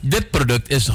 [0.00, 0.94] Dit product is 100%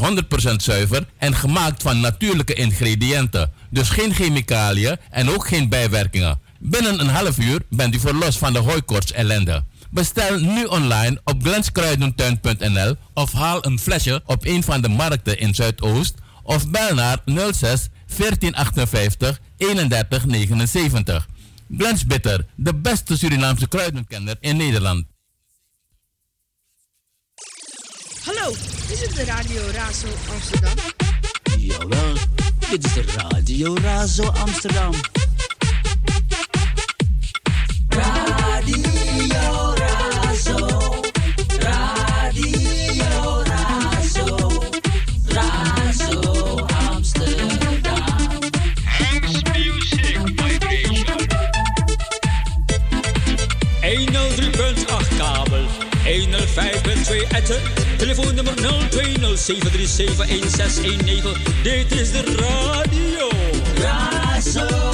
[0.55, 3.51] zuiver en gemaakt van natuurlijke ingrediënten.
[3.69, 6.39] Dus geen chemicaliën en ook geen bijwerkingen.
[6.59, 9.63] Binnen een half uur bent u verlost van de hooikoorts ellende.
[9.89, 15.55] Bestel nu online op glenskruidentuin.nl of haal een flesje op een van de markten in
[15.55, 16.13] Zuidoost
[16.43, 21.27] of bel naar 06 1458 31 79.
[21.77, 25.14] Glens Bitter, de beste Surinaamse kruidenkenner in Nederland.
[28.25, 28.51] Hallo,
[28.89, 30.73] is het de Radio Razo Amsterdam?
[31.57, 32.13] Jawel,
[32.69, 34.93] dit is de Radio Razo Amsterdam.
[56.55, 57.61] 105.2 etten.
[57.97, 58.61] Telefoonnummer 020-737-1619.
[61.63, 63.29] Dit is de radio.
[63.81, 64.84] Razo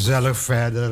[0.00, 0.90] gezellig verder.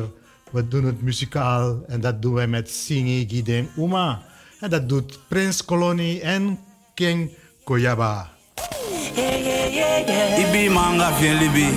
[0.51, 4.21] We doen het muzikaal en dat doen wij met Singi Giden Uma.
[4.59, 6.59] En dat doet Prins Koloni en
[6.93, 7.31] King
[7.63, 8.29] Koyaba.
[9.15, 10.49] Yeah, yeah, yeah, yeah.
[10.49, 11.69] Ibi manga fien libi.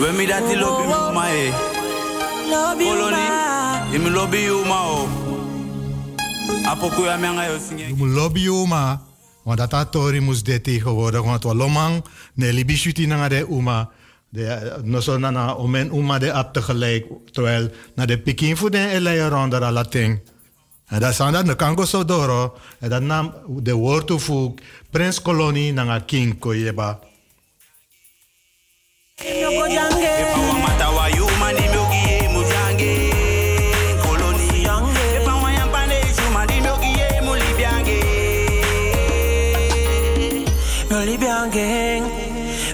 [0.00, 1.50] We mi dati lobi mi ma e.
[2.50, 3.94] Ma.
[3.94, 5.08] imi lobi you ma o.
[6.64, 7.88] Apoku ya menga yo singe.
[7.88, 9.02] Moeten lobby Uma.
[9.42, 11.22] Want dat had Tori moest dit tegenwoordig.
[11.22, 12.04] Want we lomang.
[12.34, 13.90] Ne libi shuti na de Uma.
[14.30, 17.06] De, no so na na omen Uma de ap tegelijk.
[17.30, 20.20] Terwijl na de pikin voor de ele ronder ala ting.
[20.86, 22.56] En dat zijn dat de kango so doro.
[22.78, 24.52] En dat nam de woord toevoeg.
[24.90, 26.98] Prins Koloni na King Koyeba.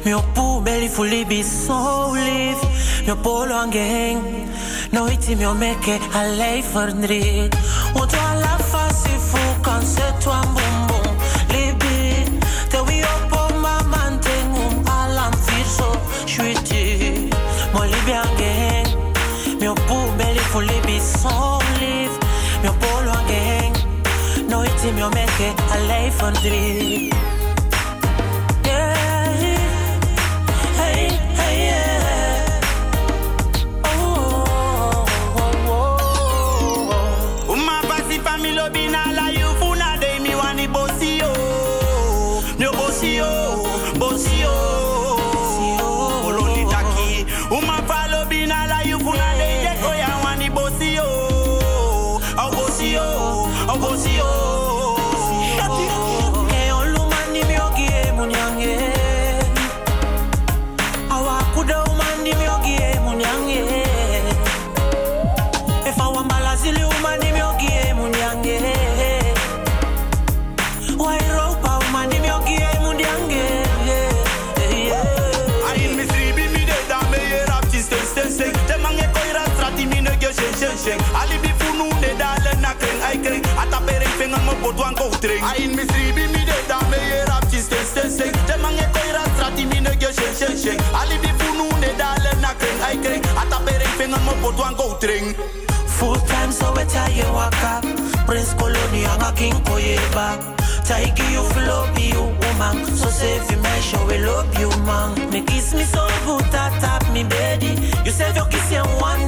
[0.06, 0.45] Yoko
[0.86, 2.60] Fully, fully be so live,
[3.04, 4.22] Je polo gang.
[4.90, 7.56] Nooit in je mekke, alleen verdriet.
[7.94, 8.56] Want we la
[8.94, 11.16] si fu kan se tuan boom boom.
[11.48, 12.24] Libi,
[12.68, 15.90] te we op om mama tengum alam fiso.
[16.24, 17.28] Shwiti,
[17.72, 18.86] mo libi Libyan gang.
[19.60, 22.12] Mio pu belly fully be zo lief.
[22.62, 23.74] Mio polo gang.
[24.48, 27.15] Nooit in a life alleen verdriet.
[85.26, 85.42] Pot wan go tren.
[85.42, 88.32] Ayin misri bi mi de da me ye rap ti sten sten sten.
[88.46, 90.78] Te mange ko ira strati mi ne ge shen shen shen.
[90.94, 93.22] Ali bi funu de da le na kren ai kren.
[93.36, 95.34] Ata pere finger mo pot wan go tren.
[95.98, 97.80] Full time so we tell you waka
[98.26, 100.36] Prince Colony anga King Koyeba
[100.84, 105.16] Taiki you love you woman So say if you make sure we love you man
[105.32, 109.25] Me kiss me so good that tap me baby You say you kiss and one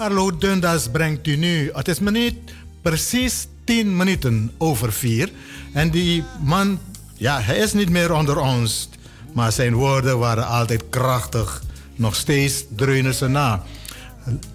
[0.00, 1.70] Carlo Dundas brengt u nu.
[1.72, 2.34] Het is minuut
[2.82, 5.30] precies 10 minuten over 4.
[5.72, 6.78] En die man,
[7.14, 8.88] ja, hij is niet meer onder ons.
[9.34, 11.62] Maar zijn woorden waren altijd krachtig.
[11.94, 13.62] Nog steeds dreunen ze na.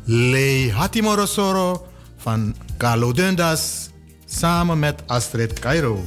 [0.04, 1.88] Le Hatimorosoro
[2.18, 3.90] van Carlo Dundas
[4.26, 6.04] samen met Astrid Cairo.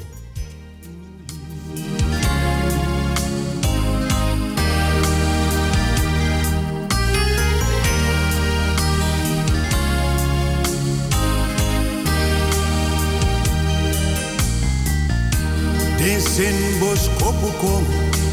[16.39, 17.85] Den sen bos kopukom,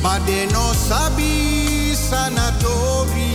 [0.04, 3.34] pa de no sabi sanatori.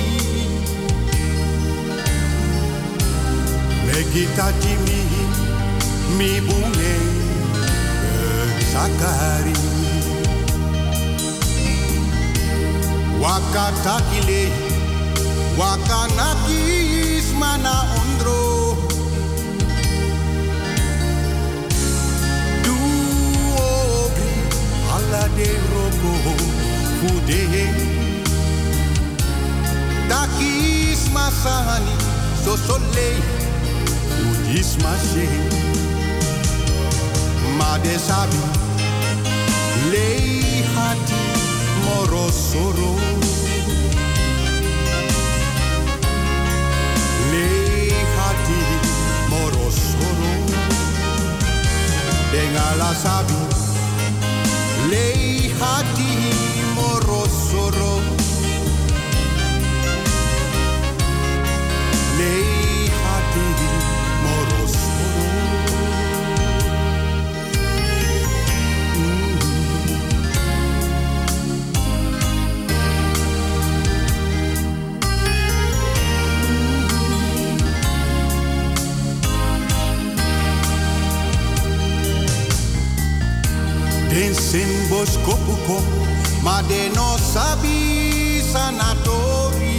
[3.86, 5.02] Megita timi,
[6.18, 6.94] mi bunge,
[8.72, 9.58] sakari.
[13.22, 14.42] Wakatakile,
[15.58, 17.99] wakanakis mana
[25.36, 26.12] de roko
[26.98, 27.64] fude.
[30.08, 31.94] Takis masani
[32.44, 33.10] so sole
[34.30, 35.26] Udis mashe
[37.58, 38.40] Ma de sabi
[39.92, 41.20] Lei hati
[41.84, 42.92] morosoro.
[47.30, 48.60] Lei hati
[49.30, 50.30] morosoro.
[52.32, 53.59] Dengala sabi
[54.90, 56.18] Lei hati
[56.74, 58.02] morosoro
[62.18, 63.46] Lei hati
[85.30, 85.78] kopuko,
[86.42, 89.78] ma de no sabi sanatori.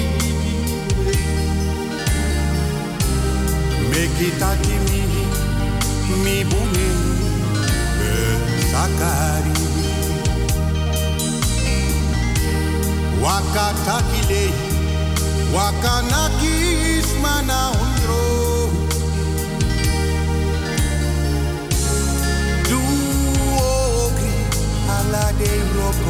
[3.89, 5.01] Mekitaki mi,
[6.24, 6.88] mi bumi,
[8.72, 9.60] sakari.
[13.24, 14.22] Wakataki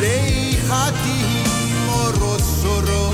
[0.00, 1.18] Lei hati
[1.86, 3.12] morosoro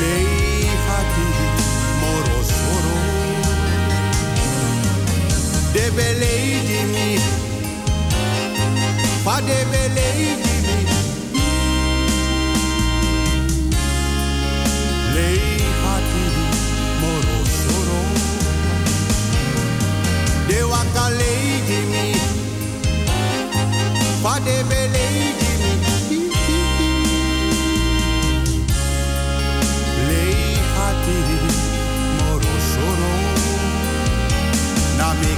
[0.00, 1.28] Lei hati
[2.00, 2.94] morosoro
[5.72, 7.18] Debe lei di mi.
[9.24, 9.40] Fa
[9.94, 10.78] lei di mi.
[15.14, 15.40] Lei
[15.82, 16.24] hati
[20.48, 21.95] De waka lei
[24.26, 24.60] but they
[30.74, 31.18] hati
[32.18, 33.12] moro soro
[34.98, 35.32] na me.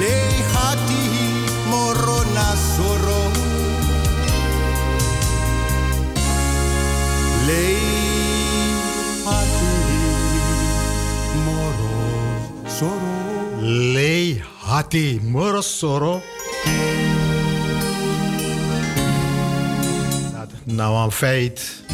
[0.00, 1.02] Lei hati
[1.72, 3.20] moro na soro.
[7.48, 7.80] Lei
[9.26, 9.72] hati
[11.46, 11.90] moro
[12.78, 13.12] soro.
[13.94, 15.04] Lei hati
[15.34, 16.35] moro soro.
[20.64, 21.84] Nou, een feit.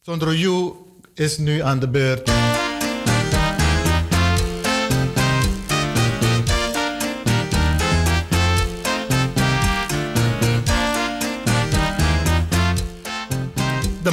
[0.00, 0.72] Sondro Yu
[1.14, 2.30] is nu aan de beurt.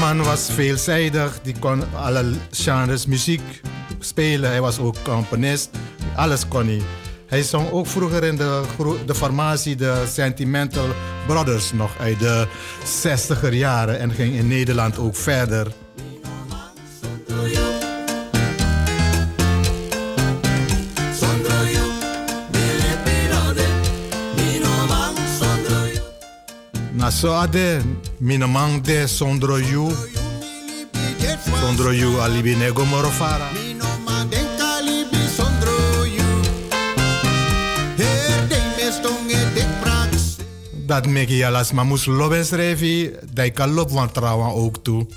[0.08, 3.42] Man was veelzijdig, die kon alle genres muziek
[4.00, 4.50] spelen.
[4.50, 5.70] Hij was ook componist,
[6.16, 6.82] alles kon hij.
[7.26, 8.64] Hij zong ook vroeger in de,
[9.06, 10.88] de formatie de Sentimental
[11.26, 12.48] Brothers nog uit de
[13.04, 15.68] 60er jaren en ging in Nederland ook verder.
[27.08, 27.82] Na so ade
[28.84, 29.88] de sondro yu
[31.62, 33.50] sondro yu alibi nego morofara.
[40.86, 45.08] Dat meki jalas maar moest lobes revi, dat kan lop van trouwen ook toe.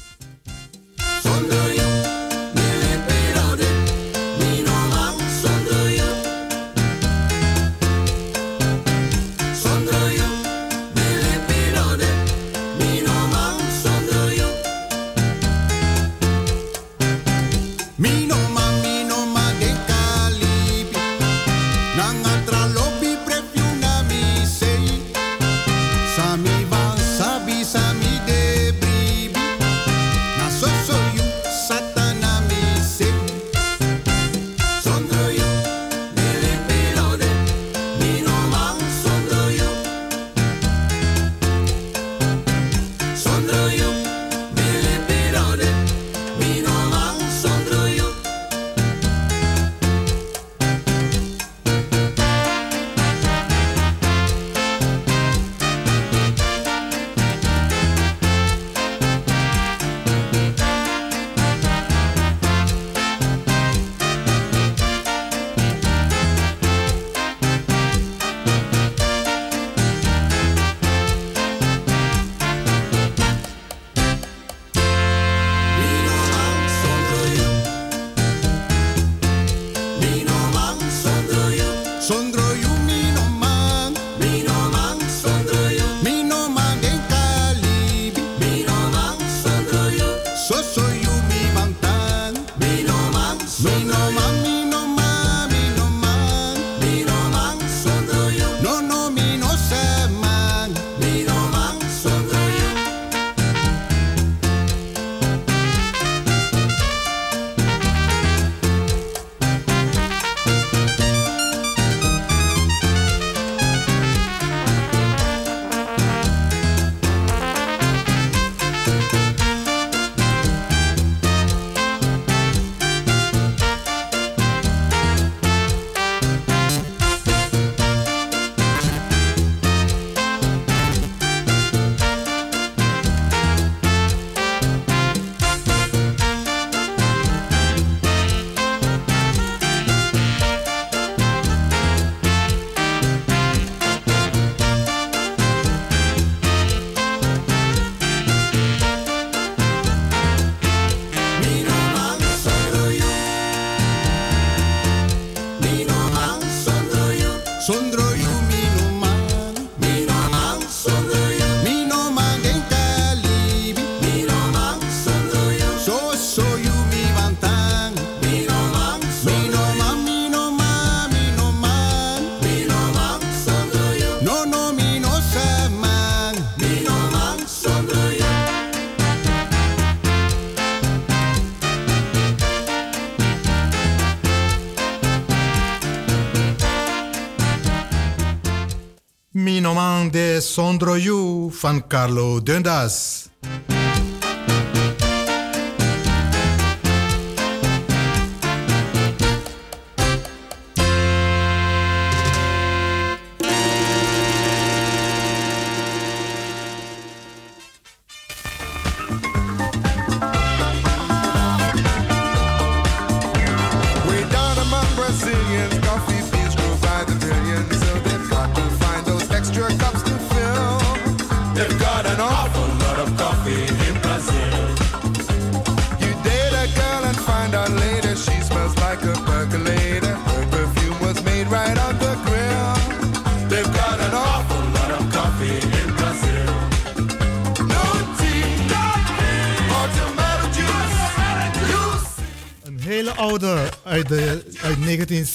[190.51, 193.20] Minoman de Sondro You van Carlo Dundas.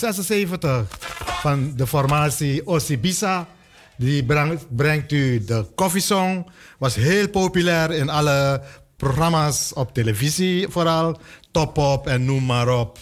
[0.05, 3.47] 1976 van de formatie Osibisa.
[3.97, 6.45] Die brengt, brengt u de koffiesong.
[6.77, 8.61] Was heel populair in alle
[8.97, 11.19] programma's op televisie vooral.
[11.51, 12.97] Top Op en noem maar op.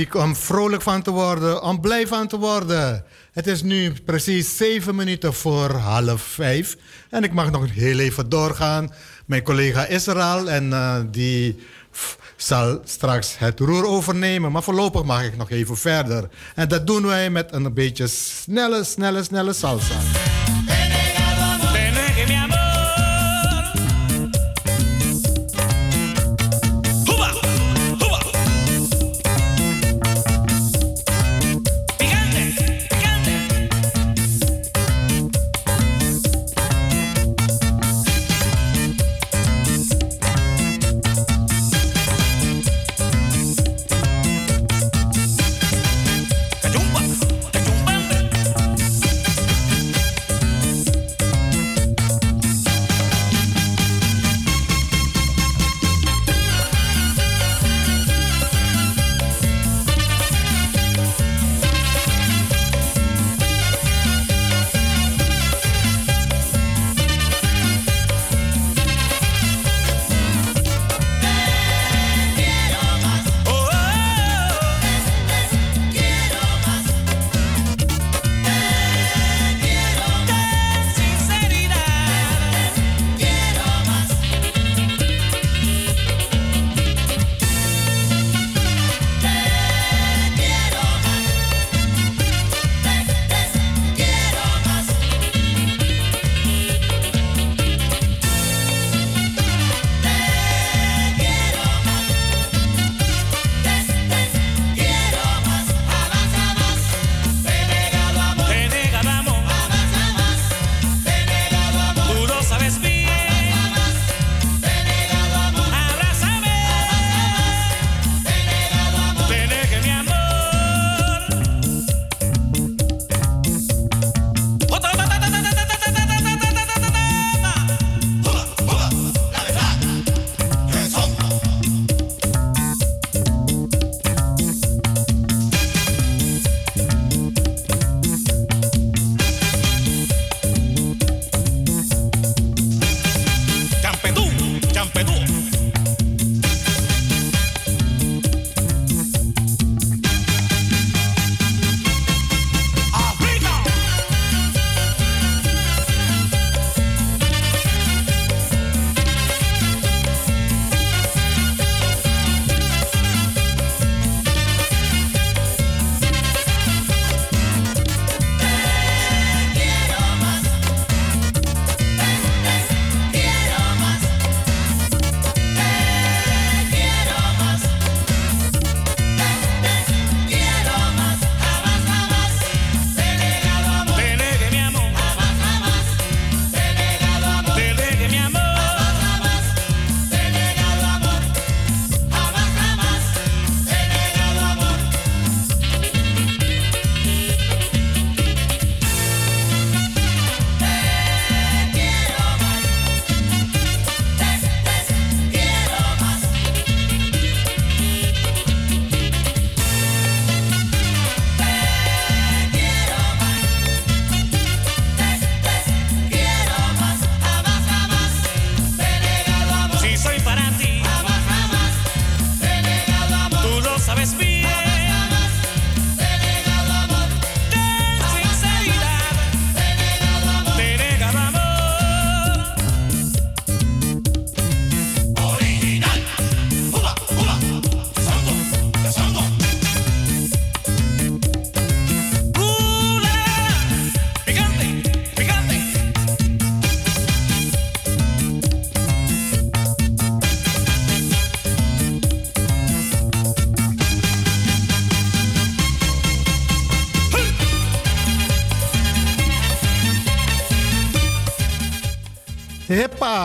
[0.00, 3.04] Muziek om vrolijk van te worden, om blij van te worden.
[3.32, 6.76] Het is nu precies zeven minuten voor half vijf.
[7.10, 8.92] En ik mag nog heel even doorgaan.
[9.26, 11.56] Mijn collega Israël en eh, die
[12.36, 14.52] zal straks het roer overnemen.
[14.52, 16.28] Maar voorlopig mag ik nog even verder.
[16.54, 20.29] En dat doen wij met een beetje snelle, snelle, snelle salsa.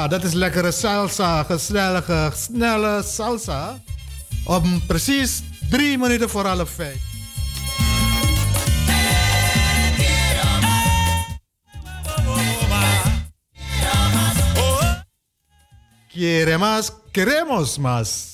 [0.10, 3.80] Dat is lekkere salsa, gezellige, snelle salsa.
[4.46, 7.02] Om precies drie minuten voor half vijf.
[16.12, 18.25] Quiere más, queremos más.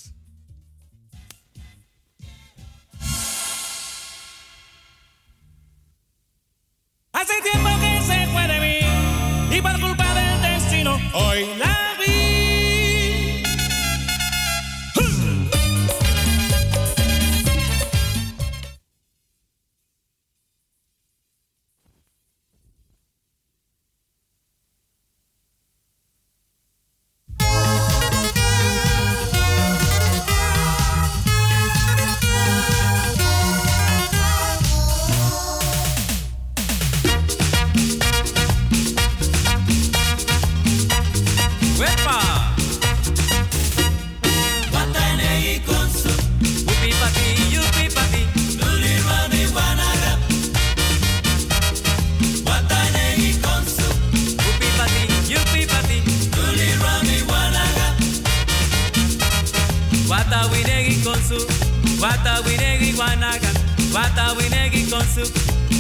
[64.72, 65.32] Wata winegi konsu,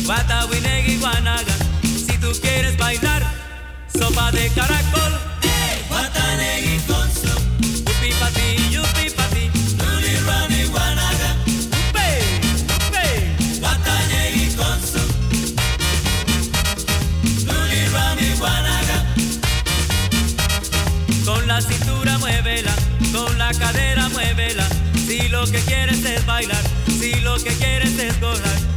[0.07, 1.53] wata winegi wanaga.
[1.83, 3.23] Si tú quieres bailar,
[3.97, 5.13] sopa de caracol.
[5.89, 7.31] Watanegi konsu,
[7.89, 9.49] Upi pati, yupi pati,
[9.79, 11.35] luli rani wanaga.
[11.89, 12.09] upe,
[12.87, 13.07] upe.
[13.61, 15.01] Watanegi konsu,
[17.47, 19.05] luli rani wanaga.
[21.25, 22.73] Con la cintura muévela,
[23.13, 24.67] con la cadera muévela.
[25.07, 26.63] Si lo que quieres es bailar,
[26.99, 28.70] si lo que quieres es gozar, si tú quieres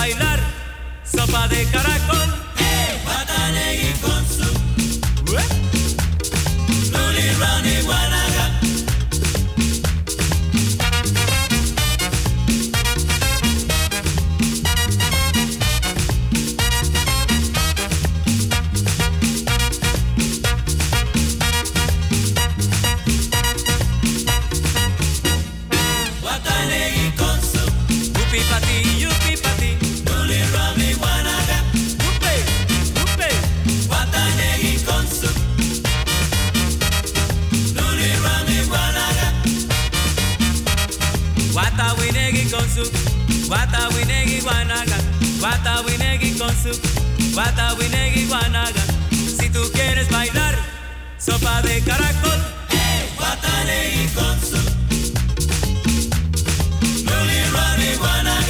[0.00, 0.40] bailar,
[1.04, 2.30] sopa de caracol.
[3.06, 4.69] Watanegi konsu, luli
[43.50, 44.96] wata winegi wanaga,
[45.42, 46.80] wata winegi konsu,
[47.36, 48.82] wata winegi wanaga.
[49.10, 50.54] Si tú quieres bailar,
[51.18, 52.40] sopa de caracol.
[53.20, 54.58] Watanegi konsu,
[57.06, 58.49] luli rani wanaga.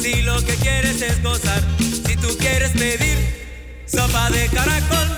[0.00, 3.18] si lo que quieres es gozar, si tú quieres pedir
[3.86, 5.17] sopa de caracol.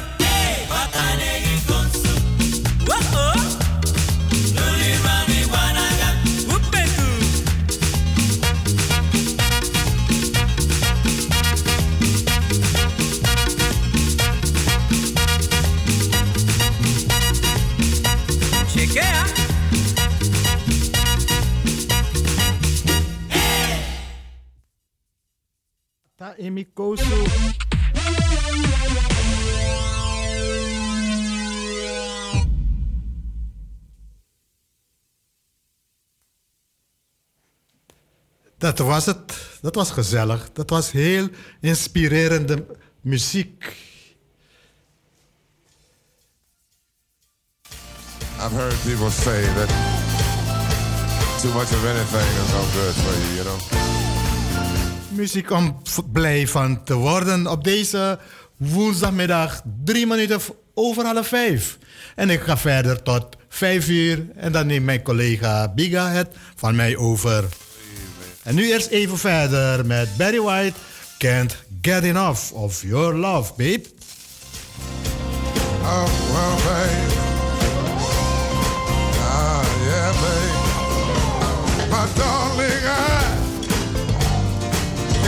[26.81, 27.25] Kosu.
[38.59, 39.59] Dat was het.
[39.61, 40.53] Dat was gezellig.
[40.53, 41.29] Dat was heel
[41.61, 42.67] inspirerende
[43.01, 43.89] muziek.
[48.43, 49.69] I've heard people say that
[51.41, 54.10] too much of anything is no good for you, you know.
[55.21, 58.19] Muziek om blij van te worden op deze
[58.57, 60.41] woensdagmiddag, drie minuten
[60.75, 61.79] over half vijf.
[62.15, 66.77] En ik ga verder tot vijf uur en dan neemt mijn collega Biga het van
[66.77, 67.45] mij over.
[68.43, 70.79] En nu eerst even verder met Barry White,
[71.19, 73.85] Can't Get Enough of Your Love, babe.
[75.83, 77.20] Oh, babe.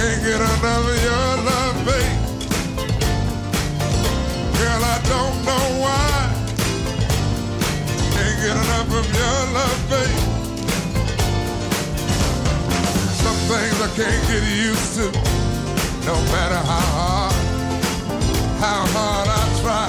[0.02, 2.18] Can't get enough of your love, babe.
[4.58, 6.10] Girl, I don't know why.
[8.14, 10.22] Can't get enough of your love, babe.
[13.22, 15.06] Some things I can't get used to,
[16.10, 17.34] no matter how hard,
[18.58, 19.88] how hard I try.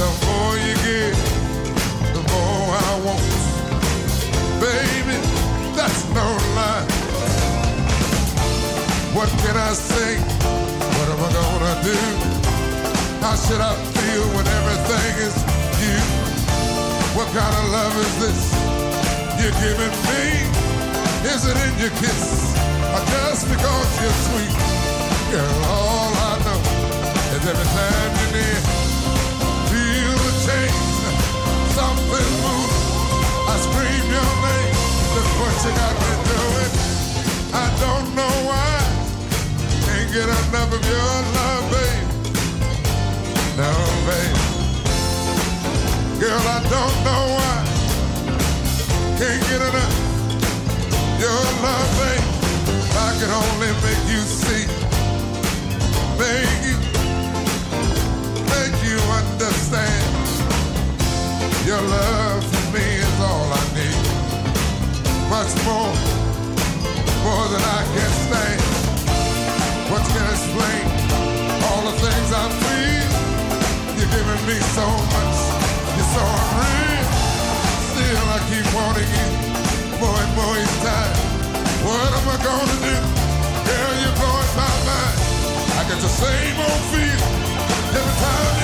[0.00, 1.18] The more you give,
[2.16, 3.26] the more I want.
[4.60, 5.16] Baby,
[5.76, 6.91] that's no lie.
[9.22, 10.18] What can I say?
[10.18, 11.94] What am I gonna do?
[13.22, 15.36] How should I feel when everything is
[15.78, 15.98] you?
[17.14, 18.40] What kind of love is this
[19.38, 20.26] you're giving me?
[21.22, 22.50] Is it in your kiss?
[22.90, 24.58] Or just because you're sweet?
[25.30, 26.60] Girl, all I know
[27.38, 28.58] is every time you're near,
[29.70, 30.98] feel the change.
[31.78, 32.74] Something moves.
[33.46, 34.74] I scream your name.
[35.14, 36.72] Look what you got me doing.
[37.54, 38.71] I don't know why.
[40.12, 42.08] Get enough of your love, babe.
[43.56, 43.72] No,
[44.04, 44.36] babe.
[46.20, 47.56] Girl, I don't know why.
[49.16, 50.02] Can't get enough
[51.18, 52.26] your love, babe.
[52.92, 54.66] I can only make you see.
[56.20, 56.76] Make you,
[58.52, 60.12] make you understand.
[61.64, 64.02] Your love for me is all I need.
[65.32, 65.94] Much more,
[67.24, 68.71] more than I can stand.
[70.02, 70.84] What can explain?
[71.70, 73.10] All the things I feel.
[73.94, 74.82] You're giving me so
[75.14, 75.38] much.
[75.94, 77.06] You're so unreal.
[77.86, 79.30] Still, I keep wanting you
[80.02, 81.14] more and more each time.
[81.86, 82.96] What am I gonna do?
[83.62, 85.18] Girl, you're blowing my mind.
[85.78, 87.22] I get the same old feel
[87.94, 88.61] every time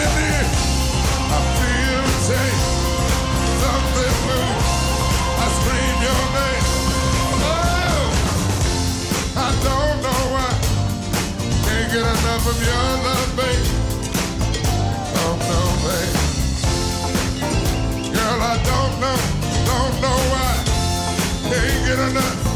[12.48, 13.66] of your love, babe.
[15.20, 16.16] Oh no, babe.
[18.14, 19.20] Girl, I don't know,
[19.68, 20.52] don't know why.
[21.50, 22.47] Can't get enough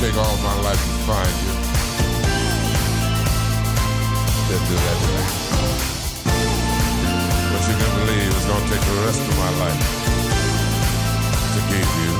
[0.00, 1.52] take all my life to find you.
[4.48, 5.24] Didn't do that to me.
[7.52, 9.82] But you can believe it's gonna take the rest of my life
[11.52, 12.12] to keep you.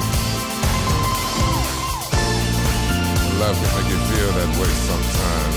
[3.40, 5.57] Love can make you feel that way sometimes.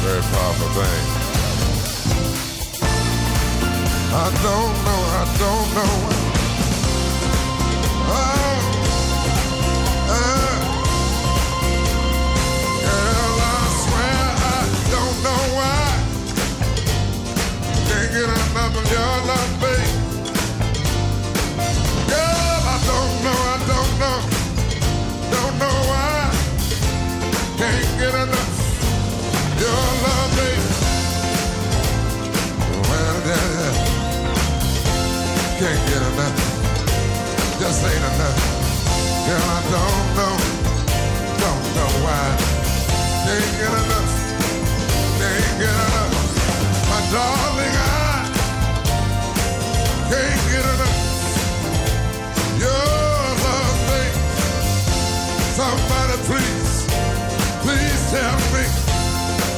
[0.00, 1.04] Very powerful thing.
[4.16, 5.94] I don't know, I don't know.
[8.10, 8.47] Oh,
[18.74, 19.88] time your love, babe.
[22.08, 24.18] Girl, I don't know, I don't know,
[25.32, 26.12] don't know why.
[27.58, 28.52] Can't get enough
[29.60, 30.64] your love, babe.
[32.88, 33.72] Well, yeah,
[35.58, 36.38] can't get enough.
[37.60, 38.38] Just ain't enough.
[39.26, 40.34] Girl, I don't know,
[41.42, 42.24] don't know why.
[43.24, 44.12] Can't get enough,
[45.18, 46.14] can't get enough,
[46.90, 47.57] my darling.
[56.28, 56.84] Please,
[57.64, 58.64] please tell me,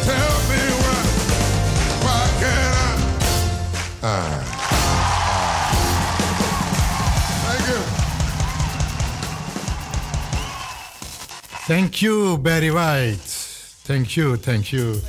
[0.07, 1.01] tell me why,
[2.05, 4.07] why can't I?
[4.07, 4.41] Ah.
[7.47, 7.81] Thank you.
[11.67, 13.19] Thank you, Barry White.
[13.85, 15.01] Thank you, thank you.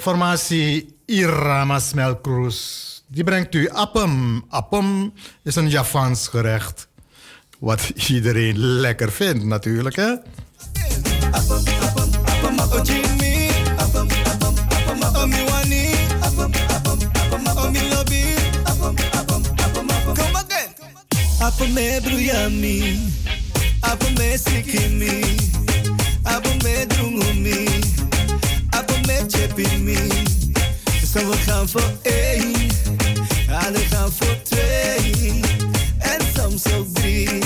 [0.00, 2.58] De formatie Irama Smelkroes.
[3.06, 6.88] Die brengt u Appum, Appum is een Japans gerecht.
[7.58, 10.14] Wat iedereen lekker vindt natuurlijk, hè?
[21.38, 22.98] Appam bruyami,
[23.80, 25.20] appam sikimi,
[29.30, 30.08] chip in me.
[31.12, 32.52] Zo, we gaan voor één,
[33.48, 35.40] anderen gaan voor twee
[35.98, 37.39] en soms ook drie.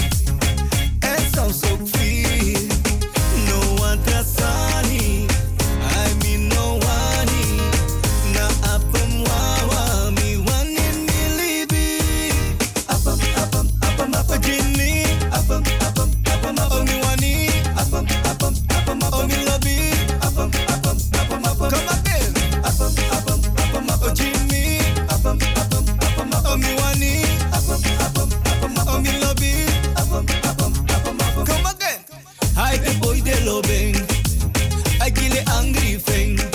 [36.07, 36.53] something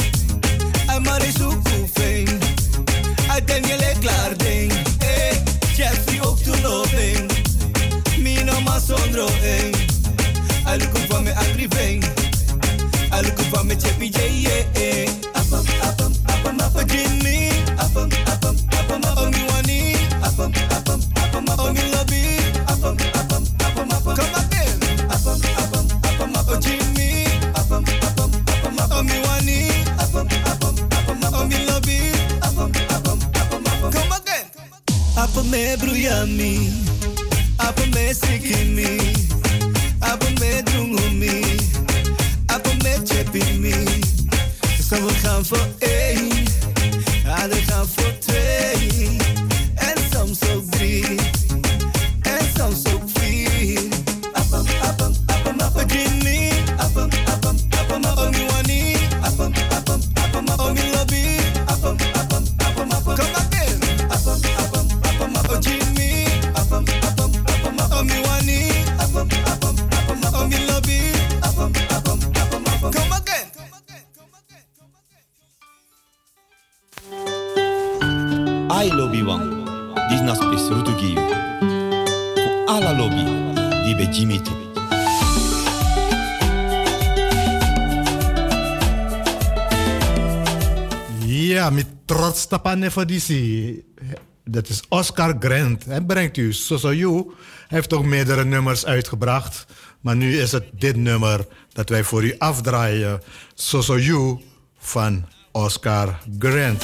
[94.43, 95.86] Dat is Oscar Grant.
[95.86, 99.66] Hij brengt u Soso Hij heeft ook meerdere nummers uitgebracht.
[100.02, 103.22] Maar nu is het dit nummer dat wij voor u afdraaien.
[103.54, 104.39] Soso You
[104.78, 106.84] van Oscar Grant.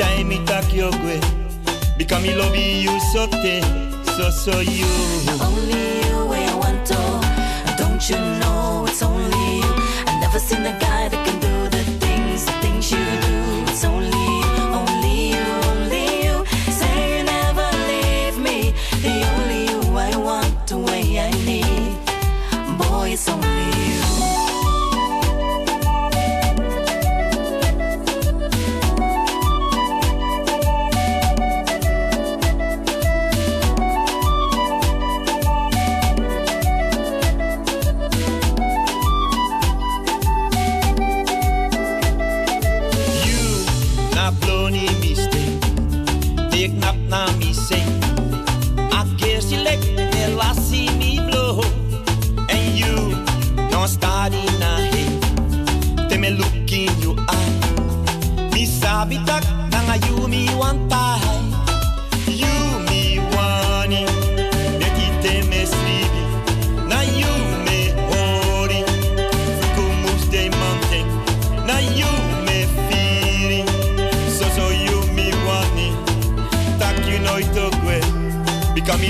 [0.00, 1.20] time me talk your way.
[1.98, 3.60] Because me love you so te,
[4.16, 4.88] so so you.
[5.48, 7.00] Only you I want to.
[7.76, 9.72] Don't you know it's only you?
[10.10, 11.29] I never seen a guy that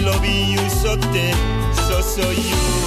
[0.01, 2.80] loving you so dead, so so you.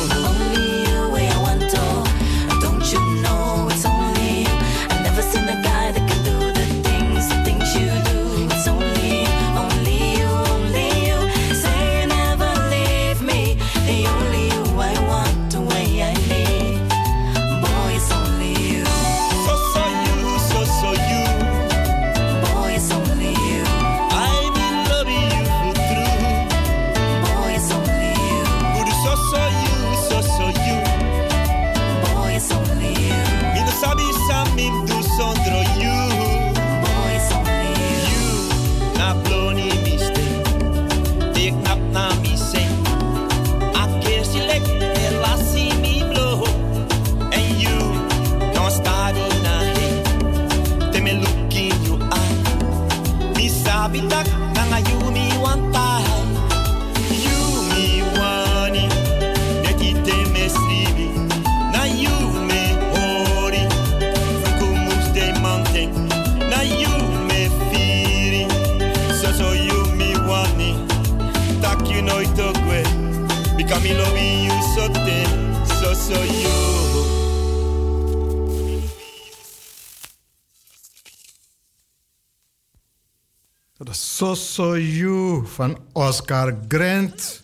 [86.23, 87.42] Oscar Grant.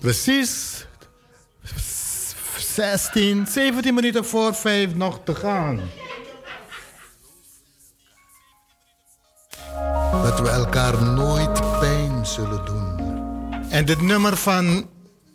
[0.00, 0.86] Precies
[2.74, 5.80] 16, 17 minuten voor 5 nog te gaan.
[10.22, 12.98] Dat we elkaar nooit pijn zullen doen.
[13.70, 14.88] En dit nummer van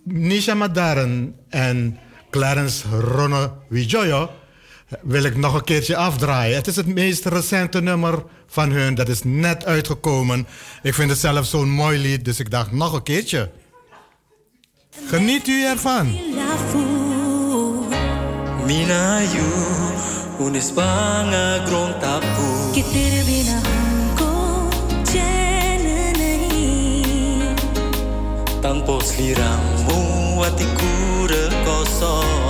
[0.04, 2.00] Nisha Madaren en
[2.30, 4.30] Clarence Ronne Wijoyo
[5.02, 6.56] wil ik nog een keertje afdraaien.
[6.56, 8.96] Het is het meest recente nummer van hun.
[8.96, 10.48] Dat is net uitgekomen.
[10.82, 13.52] Ik vind het zelf zo'n mooi lied, dus ik dacht nog een keertje.
[14.96, 16.08] Geniet u ervan.
[18.68, 19.50] Minayu,
[20.40, 22.48] unis banga grong tapu.
[22.74, 24.32] Kitir bina hanko,
[25.12, 26.56] jenenei.
[28.62, 30.00] Tampos liramu,
[30.40, 32.45] watikura kosong.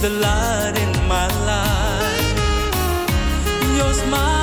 [0.00, 2.38] The light in my life.
[3.76, 4.39] Your smile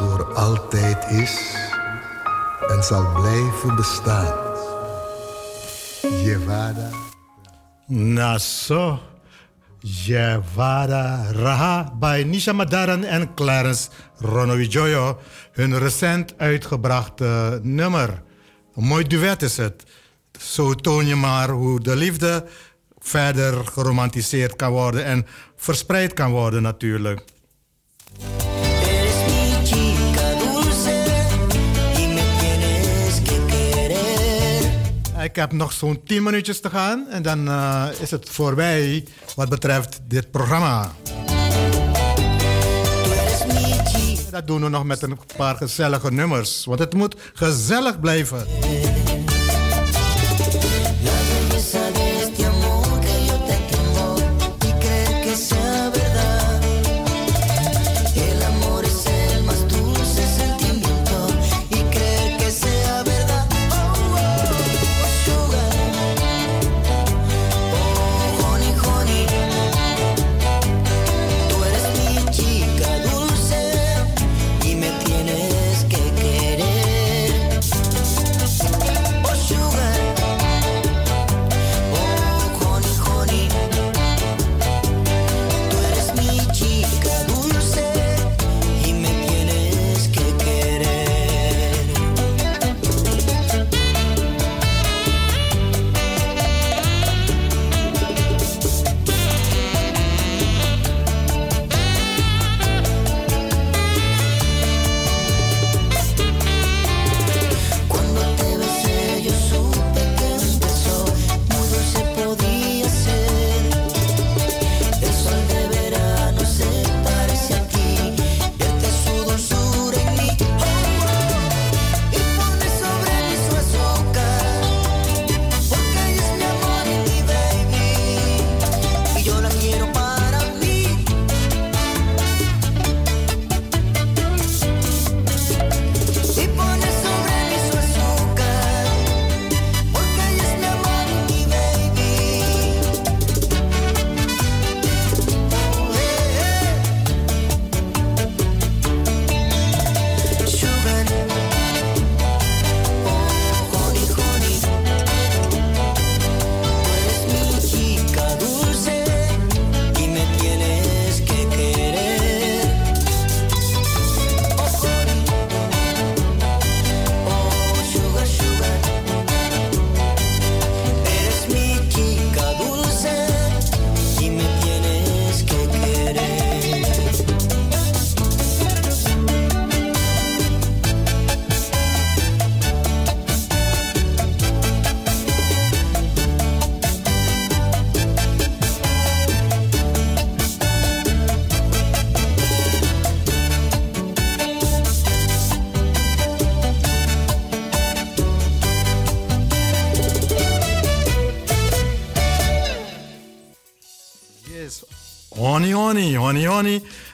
[0.00, 1.54] voor altijd is
[2.68, 4.34] en zal blijven bestaan.
[6.24, 6.90] Jevada.
[7.86, 9.00] Naso.
[9.78, 13.88] Jevada Raha bij Nisha Madaran en Clarence
[14.18, 15.18] Ronovijoyo.
[15.52, 18.22] Hun recent uitgebrachte nummer.
[18.74, 19.84] Een mooi duet is het.
[20.38, 22.44] Zo toon je maar hoe de liefde
[22.98, 25.26] verder geromantiseerd kan worden en
[25.56, 27.22] verspreid kan worden natuurlijk.
[35.22, 39.04] Ik heb nog zo'n 10 minuutjes te gaan en dan eh, is het voorbij
[39.36, 40.92] wat betreft dit programma.
[44.30, 48.46] Dat doen we nog met een paar gezellige nummers, want het moet gezellig blijven.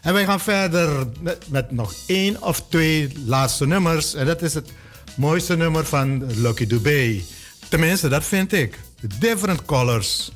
[0.02, 1.06] En wij gaan verder
[1.48, 4.14] met nog één of twee laatste nummers.
[4.14, 4.70] En dat is het
[5.14, 7.22] mooiste nummer van Lucky Dubé.
[7.68, 8.78] Tenminste, dat vind ik.
[9.18, 10.30] Different Colors.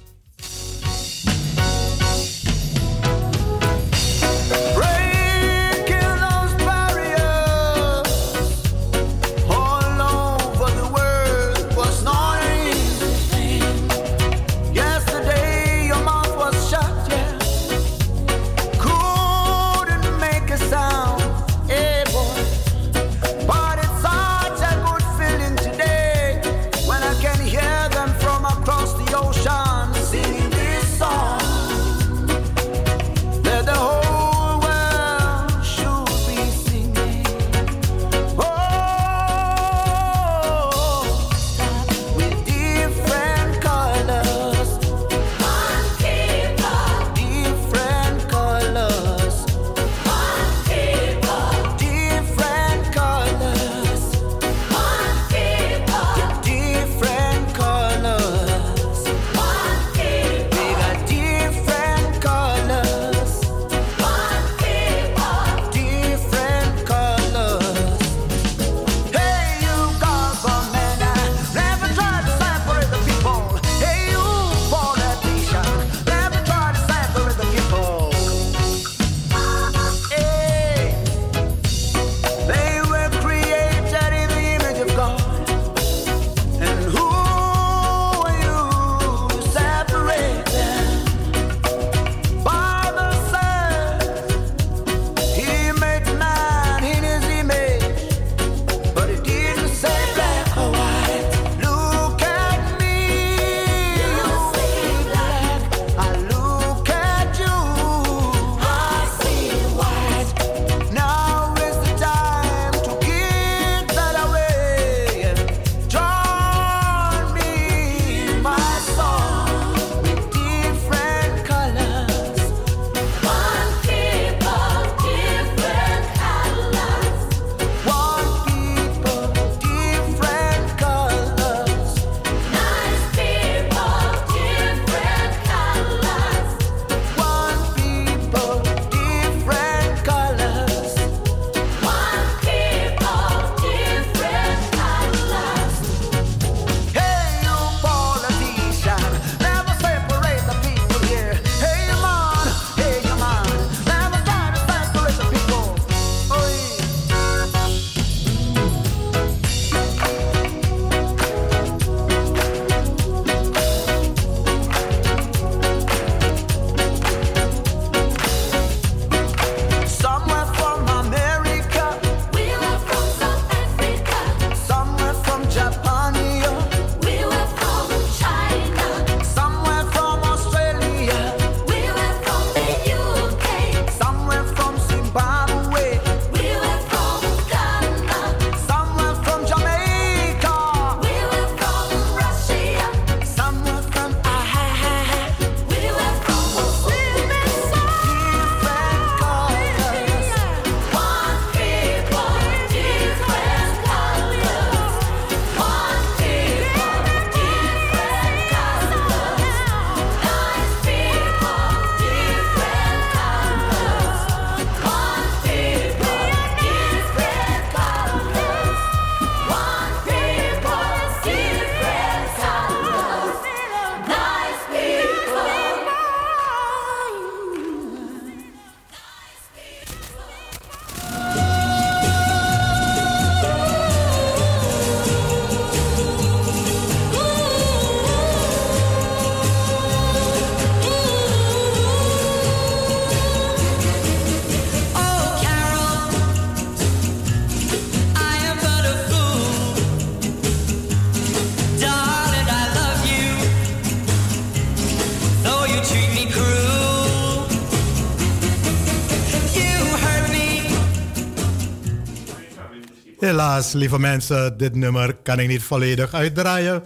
[263.40, 266.82] Helaas, lieve mensen, dit nummer kan ik niet volledig uitdraaien.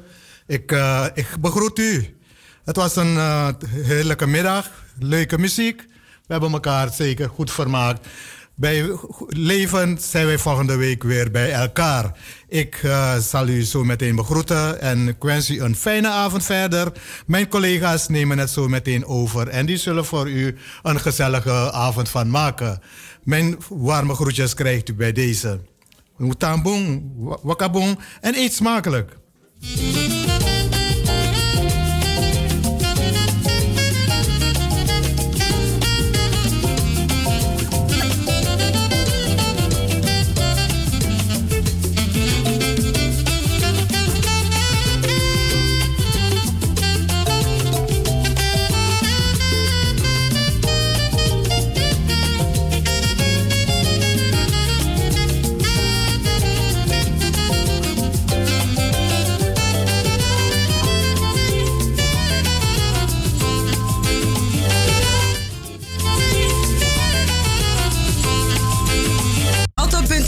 [0.46, 2.16] Ik, eh, ik begroet u.
[2.64, 5.86] Het was een eh, heerlijke middag, leuke muziek.
[6.26, 8.06] We hebben elkaar zeker goed vermaakt.
[8.54, 8.98] Bij
[9.28, 12.18] Leven zijn wij volgende week weer bij elkaar.
[12.48, 16.92] Ik eh, zal u zo meteen begroeten en ik wens u een fijne avond verder.
[17.26, 22.08] Mijn collega's nemen het zo meteen over en die zullen voor u een gezellige avond
[22.08, 22.80] van maken.
[23.22, 25.60] Mijn warme groetjes krijgt u bij deze.
[26.18, 27.02] Utambong,
[27.42, 29.18] wakabong en eet smakelijk.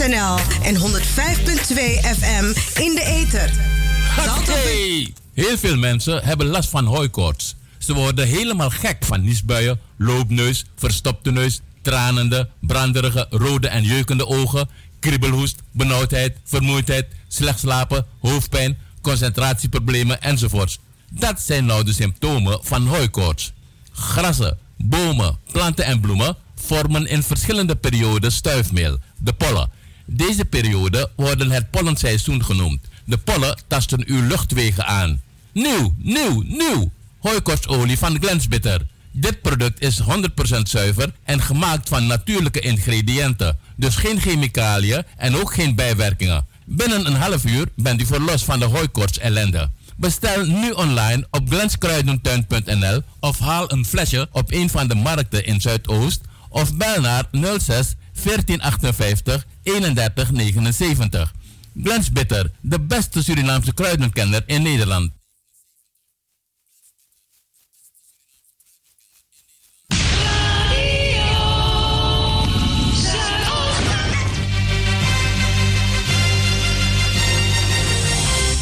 [0.06, 0.82] Salto.nl en 105.2
[2.18, 2.44] FM
[2.80, 3.50] in de ether.
[5.34, 7.54] Heel veel mensen hebben last van hooikoorts.
[7.78, 14.68] Ze worden helemaal gek van niesbuien, loopneus, verstopte neus, tranende, branderige, rode en jeukende ogen,
[15.00, 20.78] kriebelhoest, benauwdheid, vermoeidheid, slecht slapen, hoofdpijn, concentratieproblemen enzovoorts.
[21.10, 23.52] Dat zijn nou de symptomen van hooikoorts.
[23.92, 29.70] Grassen, bomen, planten en bloemen vormen in verschillende perioden stuifmeel, de pollen.
[30.06, 32.80] Deze periode worden het pollenseizoen genoemd.
[33.04, 35.20] De pollen tasten uw luchtwegen aan.
[35.52, 36.90] Nieuw, nieuw, nieuw!
[37.18, 38.86] Hooikortsolie van Glensbitter.
[39.10, 40.06] Dit product is 100%
[40.62, 43.58] zuiver en gemaakt van natuurlijke ingrediënten.
[43.76, 46.46] Dus geen chemicaliën en ook geen bijwerkingen.
[46.64, 49.70] Binnen een half uur bent u verlost van de hooikorts ellende.
[49.96, 55.60] Bestel nu online op glenskruidentuin.nl of haal een flesje op een van de markten in
[55.60, 57.24] Zuidoost of bel naar
[57.58, 61.32] 06 1458 3179.
[61.82, 65.10] Glens Bitter, de beste Surinaamse kruidenkenner in Nederland.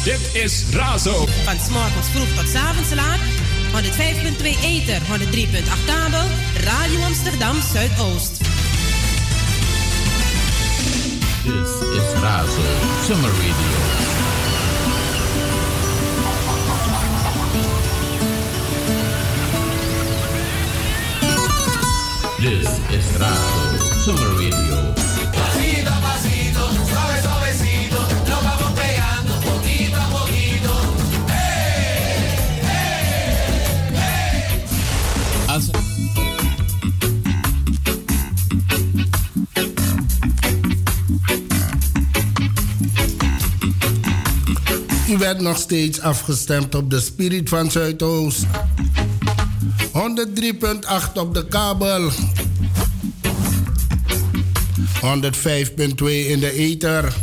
[0.05, 1.25] Dit is Razo.
[1.43, 3.19] Van s'morgens vroeg tot 's avonds laat.
[3.75, 6.27] 105.2 Ether, 103.8 kabel.
[6.63, 8.37] Radio Amsterdam Zuidoost.
[11.45, 12.65] This is Razo
[13.03, 13.75] Summer Radio.
[22.39, 24.64] This is Razo Summer Radio.
[45.09, 48.45] U werd nog steeds afgestemd op de Spirit van Zuidoost.
[49.85, 49.91] 103.8
[51.13, 52.09] op de kabel.
[52.09, 52.15] 105.2
[56.05, 57.13] in de ether.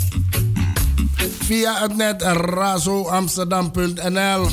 [1.39, 4.49] Via het net razoamsterdam.nl.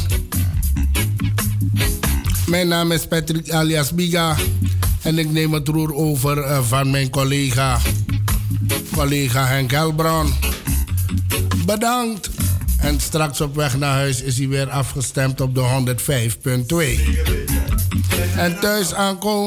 [2.46, 4.36] Mijn naam is Patrick alias Biga.
[5.02, 7.80] En ik neem het roer over eh, van mijn collega.
[8.96, 10.34] Collega Henk Helbron.
[11.66, 12.39] Bedankt.
[12.82, 15.66] En straks op weg naar huis is hij weer afgestemd op de 105.2.
[18.36, 18.94] En thuis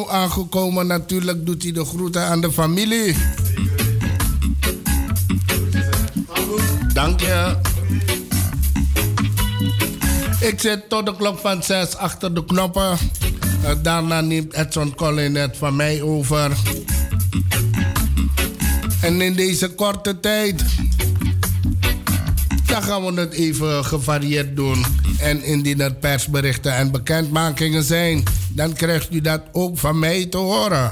[0.08, 3.16] aangekomen natuurlijk doet hij de groeten aan de familie.
[6.94, 7.56] Dank je.
[10.40, 12.98] Ik zit tot de klok van 6 achter de knoppen.
[13.62, 16.50] Eh, Daarna neemt Edson Collin het van mij over.
[19.00, 20.64] En in deze korte tijd
[22.72, 24.84] dan gaan we het even gevarieerd doen.
[25.18, 30.36] En indien er persberichten en bekendmakingen zijn, dan krijgt u dat ook van mij te
[30.36, 30.90] horen.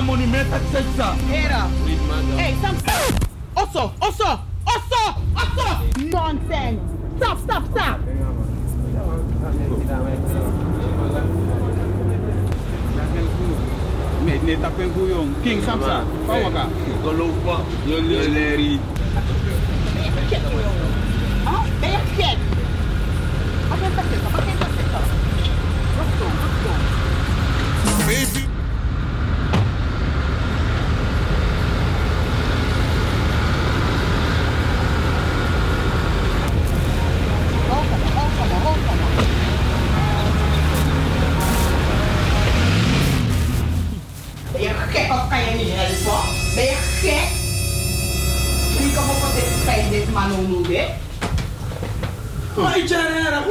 [0.00, 1.17] Na me me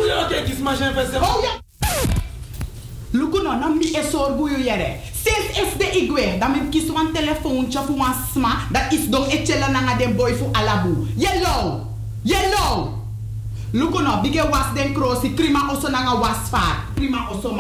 [0.08, 1.36] hoe je ook kijkt, maar zijn festival.
[1.36, 1.49] Oh ja!
[3.12, 4.95] Luku no, na mi e sorgu yu yere.
[5.24, 9.45] Sinds is igwe, dan mi kies wan telefoontje voor wan sma, dat is don e
[9.45, 11.08] chela nanga den boy fu alabu.
[11.16, 11.88] Yellow!
[12.22, 12.93] Yellow!
[13.72, 16.86] Luku no, bige was den krosi, prima oso nanga was vaar.
[16.93, 17.55] Prima oso.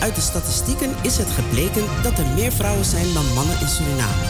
[0.00, 4.22] Uit de statistieken is het gebleken dat er meer vrouwen zijn dan mannen in Suriname.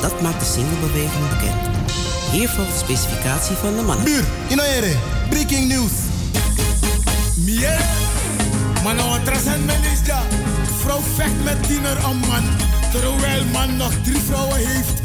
[0.00, 1.60] Dat maakt de singlebeweging bekend.
[2.30, 4.04] Hier volgt de specificatie van de mannen.
[4.04, 4.96] Buur, inoere,
[5.28, 5.92] breaking news.
[7.36, 7.78] Mier,
[8.82, 10.22] man, nou trasan melisja.
[10.80, 12.44] Vrouw vecht met tiener een man,
[12.92, 15.00] terwijl man nog drie vrouwen heeft.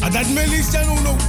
[0.00, 1.20] En dat melisja nu nog.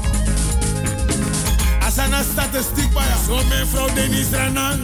[1.85, 4.79] Als een statistiek bij zo mijn vrouw Denis Ranan.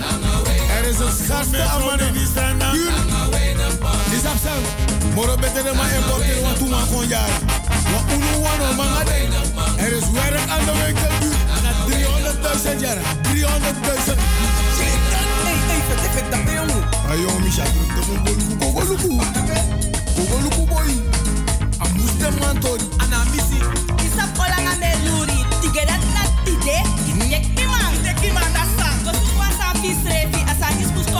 [0.77, 2.29] Er is een gasten aan man Denis
[3.61, 4.11] Ranan.
[4.15, 4.53] Is dat zo?
[5.15, 7.39] Moro beter de man importeren, want toen man gewoon jaren.
[7.93, 9.11] Wat unu wano man ade.
[9.77, 11.41] Er is werk aan de winkel buurt.
[11.63, 11.71] Na
[12.75, 12.97] 300.000 jaar.
[13.21, 14.17] 300.000.
[15.43, 16.83] Hey, hey, vet, vet, dat ben jongen.
[17.09, 17.63] Ayo, Misha,
[18.23, 19.21] Boluku, Boluku.
[20.29, 20.89] Boluku boy.
[21.77, 22.83] Amus de man tori.
[22.97, 23.59] Ana misi.
[24.05, 25.45] Isa kola nga me luri.
[25.61, 26.77] Tigera na tide.
[27.29, 27.93] Nek mi man.
[28.03, 28.87] Nek mi man da sa.
[29.03, 30.39] Ko su wa sa bis refi.
[30.51, 31.19] Asa his kus ko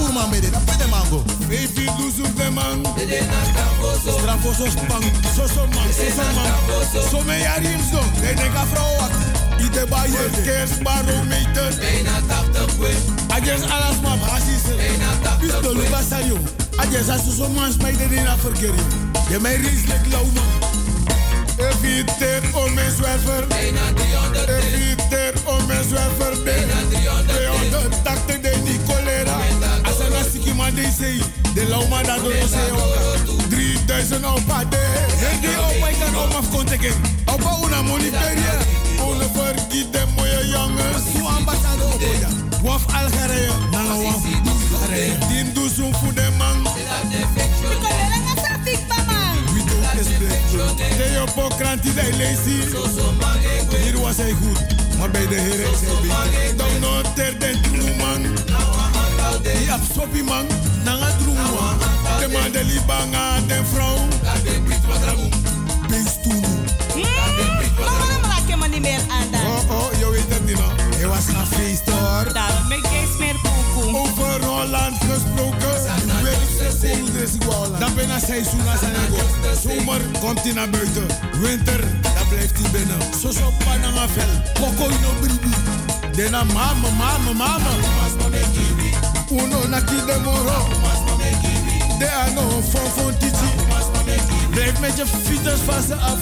[0.00, 1.22] Zo bij dit, dat pede mango.
[1.48, 2.86] Baby doe de man.
[4.18, 5.04] Strafo zo spang,
[5.36, 7.08] zo zo man, zo zo man.
[7.10, 9.10] Zo me ja rims don, de ne ka vrouw wat.
[9.60, 11.72] Ite ba je kers baro meter.
[11.78, 12.90] Bijna 80 kwe.
[13.28, 14.62] Ajes alas ma basis.
[14.76, 15.46] Bijna 80 kwe.
[15.46, 16.38] Pisto luka sayo.
[16.76, 18.88] Ajes asu zo man spijt de na verkering.
[19.28, 19.58] Je mij
[20.34, 20.70] man.
[21.56, 23.46] Eviter om mijn zwerver.
[23.48, 26.42] Bijna 300 Eviter om mijn zwerver.
[26.44, 28.49] Bijna 300 280 de die cholera.
[30.40, 31.22] Lastige man die zei.
[31.54, 32.50] De lauma dat door ons
[33.48, 34.80] 3000 op a day.
[34.80, 36.94] Hey, die opa ik kan om afkonteken.
[37.24, 38.54] Opa una money peria.
[39.04, 41.02] Ole vergiet de mooie jongens.
[41.16, 42.28] Zo ambassade op ja.
[42.62, 43.50] Waf Algerije.
[43.70, 44.22] Nanga waf
[44.72, 45.18] Algerije.
[45.28, 46.62] Din doe zo'n voor de man.
[50.96, 52.60] De jopo kranti de lazy.
[53.82, 54.58] Hier was hij goed,
[55.12, 56.56] de heren is hij beter.
[56.56, 58.89] Dan nog ter den troe man.
[59.42, 60.46] Die absorbi man,
[60.84, 61.78] nanga man.
[62.20, 63.38] De man de libanga
[63.72, 63.96] vrouw.
[65.88, 66.44] Beest toen.
[67.78, 69.40] Waarom raak je me niet meer aan dan?
[69.40, 70.72] Oh oh, je weet het niet nog.
[71.08, 72.32] Was gaan feesten hoor.
[72.32, 73.36] Daarom ben ik geen meer.
[73.94, 75.68] Over Holland gesproken.
[76.90, 77.80] Je weet hoe Holland.
[77.80, 79.24] Dan ben je seizoen als een ego.
[79.62, 81.06] Zomer komt hij naar buiten.
[81.40, 82.98] Winter, dan blijft hij binnen.
[83.20, 84.32] Zo zo pananga vel.
[84.54, 85.54] Koko in een bribi.
[86.16, 87.70] Dena mama, mama, mama.
[89.30, 90.16] Uno na ki de.
[91.98, 93.50] De ano fon fon titi.
[94.50, 96.18] Blijf met je fietsers van ze af.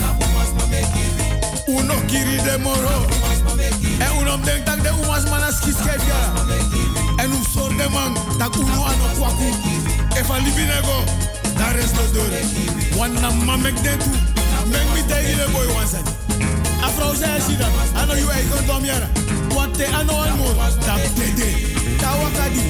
[1.67, 3.07] Uno kiri de moro.
[3.99, 6.33] En uno denkt dat de umas manas kiskef ja.
[7.17, 9.53] En u soort de man dat uno ano kwaku.
[10.15, 11.05] Efa libinego.
[11.57, 12.33] Daar is de deur.
[12.99, 14.11] Wanna mamek de tu.
[14.71, 16.68] Meng me tegen de boy one.
[16.85, 17.69] A vrouw zei ze dat.
[17.95, 19.09] Ano you eigen dom jara.
[19.55, 20.55] Wat te ano al mo.
[20.87, 21.51] Dat tede.
[21.99, 22.63] Ta waka di.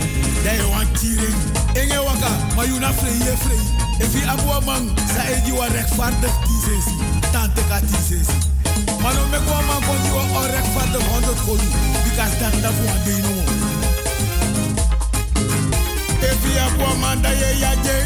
[0.45, 1.39] Da je wan tiring.
[1.75, 2.31] Enge waka.
[2.57, 3.65] Maar you na vrij je vrij.
[3.99, 4.97] If je abu man.
[5.15, 6.95] Sa e di wa rechtvaardig tisesi.
[7.33, 8.39] Tante ka tisesi.
[9.03, 11.69] Maar no me kwa man kon die wa onrechtvaardig 100 golu.
[12.05, 13.35] Because dat dat voor de no.
[16.31, 17.97] If you abu man da ye ya je.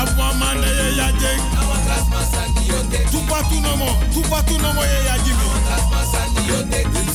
[0.00, 1.73] Abu man da ye ya je.
[3.10, 5.46] Tupa tu no mo, tupa tu no mo ye ya jimi.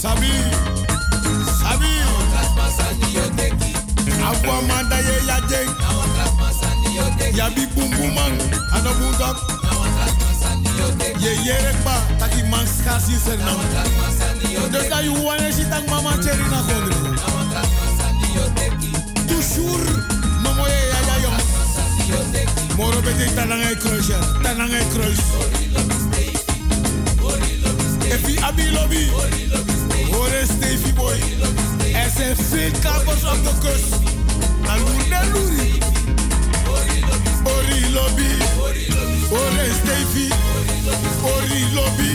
[0.02, 0.32] Sabi,
[1.62, 1.92] sabi.
[4.30, 5.62] Abu amanda ye ya je.
[7.38, 8.34] Ya bi bum bum man,
[8.74, 9.38] ano bum dok.
[11.20, 13.60] Ye ye rekba, taki man skasi ser nam.
[14.72, 16.96] Dus dat je wane si tak mama cheri na kondre.
[19.28, 19.86] Toujours,
[22.78, 25.20] Moro bete tanangay kruis ya, tanangay kruis.
[28.10, 29.10] Epi abi lobby,
[30.14, 31.20] ore Stevie boy.
[31.94, 32.72] Er zijn
[33.06, 33.94] op de kust.
[34.68, 35.78] Aluna luri.
[37.44, 38.32] Ori lobby,
[39.32, 40.34] ore Stevie.
[41.24, 42.12] Ori lobby,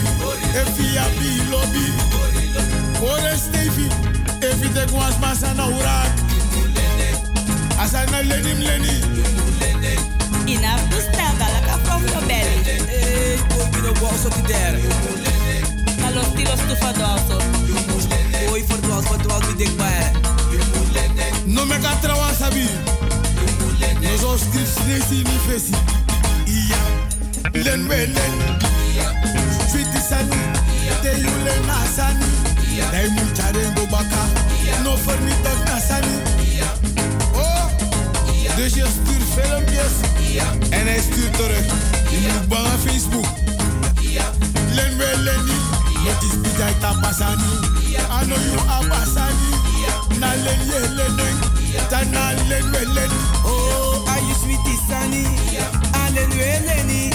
[0.54, 1.86] epi abi lobby.
[3.00, 3.88] Ore Stevie,
[4.40, 6.23] epi de kwas masana urak.
[7.84, 8.94] Asana lenim leni.
[10.90, 12.56] To stand like from your belly.
[12.88, 14.78] Hey, boy, you know what so there.
[16.00, 17.36] Na los tiros tu fadoso.
[18.48, 19.92] Boy, for house, for house, we dig by.
[21.46, 22.66] No me ka trawa sabi.
[24.00, 25.74] No so stiff snesi ni fesi.
[26.46, 26.80] Iya.
[27.64, 28.34] Len we len.
[29.68, 30.40] Sweetie sani.
[31.02, 32.28] Te you len asani.
[32.92, 34.22] Dai mu chare go baka.
[34.84, 36.16] No for me toch nasani.
[36.16, 36.43] Oh.
[38.56, 39.92] Dus je stuurt filmpjes.
[40.70, 41.64] En hij stuurt terug.
[42.10, 43.26] Je moet bang Facebook.
[44.74, 45.58] Len we len ni.
[46.04, 47.42] Met is bijai tapasani.
[48.08, 49.50] Ano you abasani.
[50.18, 51.36] Na len ye len len.
[51.88, 53.10] Tana len we len.
[53.44, 55.26] Oh, are you sweetie sunny?
[55.92, 57.12] Alen we leni.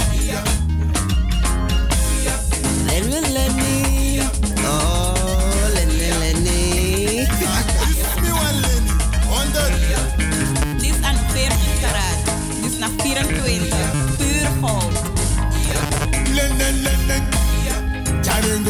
[2.86, 3.99] Len we leni.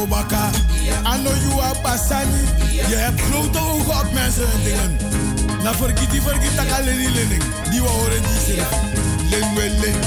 [0.09, 0.49] Baka.
[1.05, 2.43] I know you are basani.
[2.89, 4.97] Je hebt grote ogen op mensen en dingen.
[5.63, 7.43] Na vergiet die vergiet tak alleen die lening.
[7.69, 8.63] Die we horen die zin.
[9.29, 9.99] Len we len.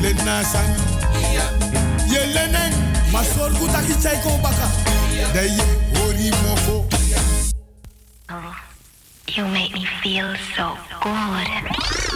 [0.00, 0.74] Len na sani.
[2.08, 2.74] Je lening.
[3.12, 4.66] Maar zorg goed dat je chaiko baka.
[5.32, 5.64] Dat je
[5.94, 6.86] hori mofo.
[9.24, 12.11] You make me feel so good.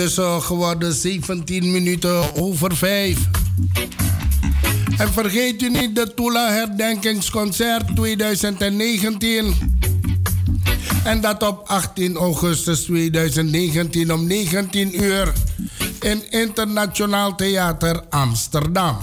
[0.00, 3.18] Intussen geworden 17 minuten over 5.
[4.98, 9.54] En vergeet u niet de Tula Herdenkingsconcert 2019.
[11.04, 15.32] En dat op 18 augustus 2019 om 19 uur
[16.00, 18.98] in Internationaal Theater Amsterdam.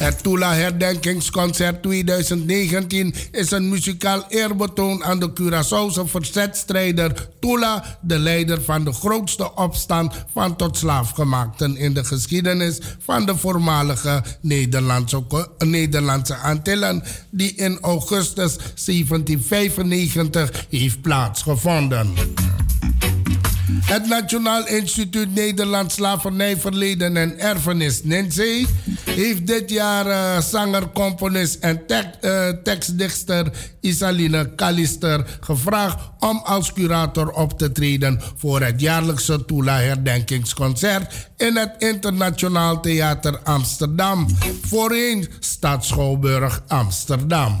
[0.00, 8.62] Het Tula Herdenkingsconcert 2019 is een muzikaal eerbetoon aan de Curaçaose verzetstrijder Tula, de leider
[8.62, 15.22] van de grootste opstand van tot slaafgemaakten in de geschiedenis van de voormalige Nederlandse,
[15.58, 22.12] Nederlandse Antillen, die in augustus 1795 heeft plaatsgevonden.
[23.82, 28.66] Het Nationaal Instituut Nederlands Slavernij Verleden en Erfenis, NINSEE,
[29.04, 37.30] heeft dit jaar eh, zanger, componist en eh, tekstdichter Isaline Callister gevraagd om als curator
[37.30, 44.26] op te treden voor het jaarlijkse Tula-herdenkingsconcert in het Internationaal Theater Amsterdam,
[44.62, 47.58] voorheen Stadschouwburg Amsterdam.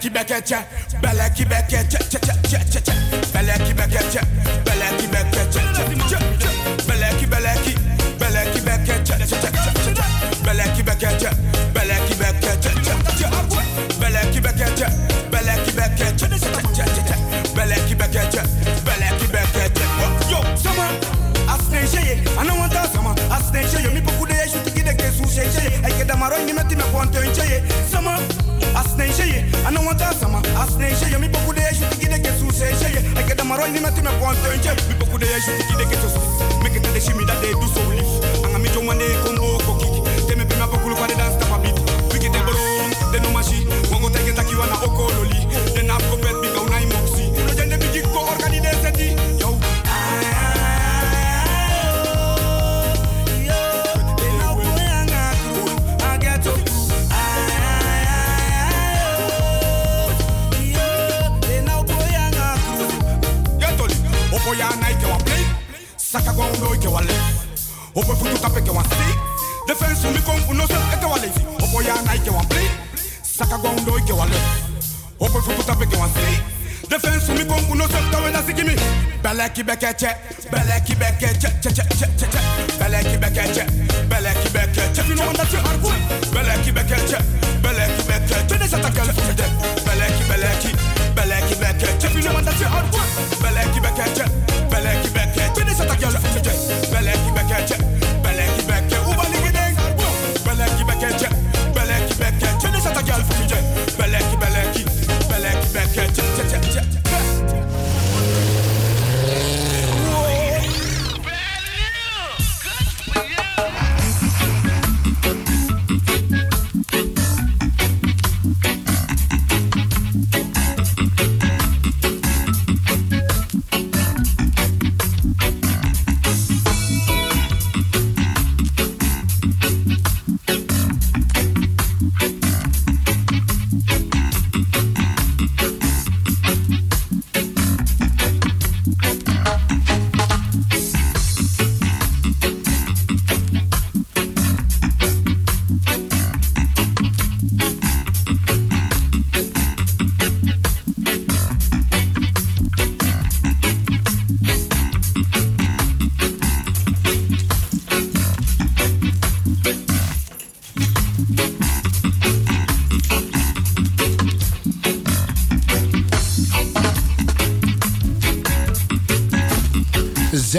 [0.00, 2.19] beleki back at ya.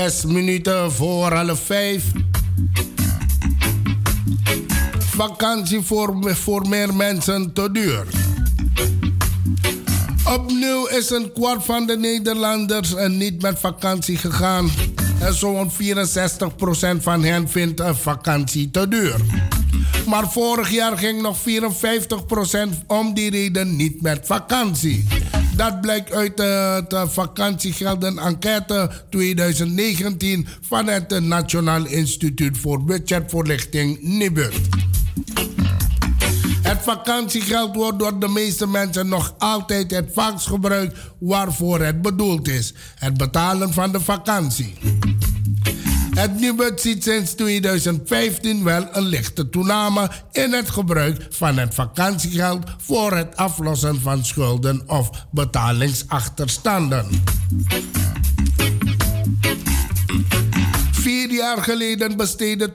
[0.02, 2.04] Zes minuten voor half vijf.
[5.00, 8.06] Vakantie voor, voor meer mensen te duur.
[10.34, 14.70] Opnieuw is een kwart van de Nederlanders niet met vakantie gegaan.
[15.20, 15.74] En zo'n 64%
[17.00, 19.16] van hen vindt een vakantie te duur.
[20.08, 21.44] Maar vorig jaar ging nog 54%
[22.88, 25.08] om die reden niet met vakantie.
[25.62, 34.54] Dat blijkt uit de, de vakantiegelden enquête 2019 van het Nationaal Instituut voor Budgetvoorlichting NIBUD.
[36.62, 42.48] Het vakantiegeld wordt door de meeste mensen nog altijd het vaakst gebruikt waarvoor het bedoeld
[42.48, 44.74] is: het betalen van de vakantie.
[46.16, 52.66] Het Nibud ziet sinds 2015 wel een lichte toename in het gebruik van het vakantiegeld
[52.78, 57.24] voor het aflossen van schulden of betalingsachterstanden.
[60.92, 62.74] Vier jaar geleden besteedde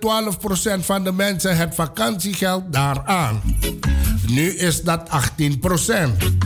[0.81, 3.41] 12% van de mensen het vakantiegeld daaraan.
[4.27, 6.37] Nu is dat 18%.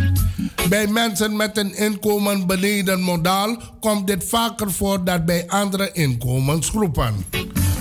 [0.70, 7.24] Bij mensen met een inkomen beneden modaal komt dit vaker voor dan bij andere inkomensgroepen.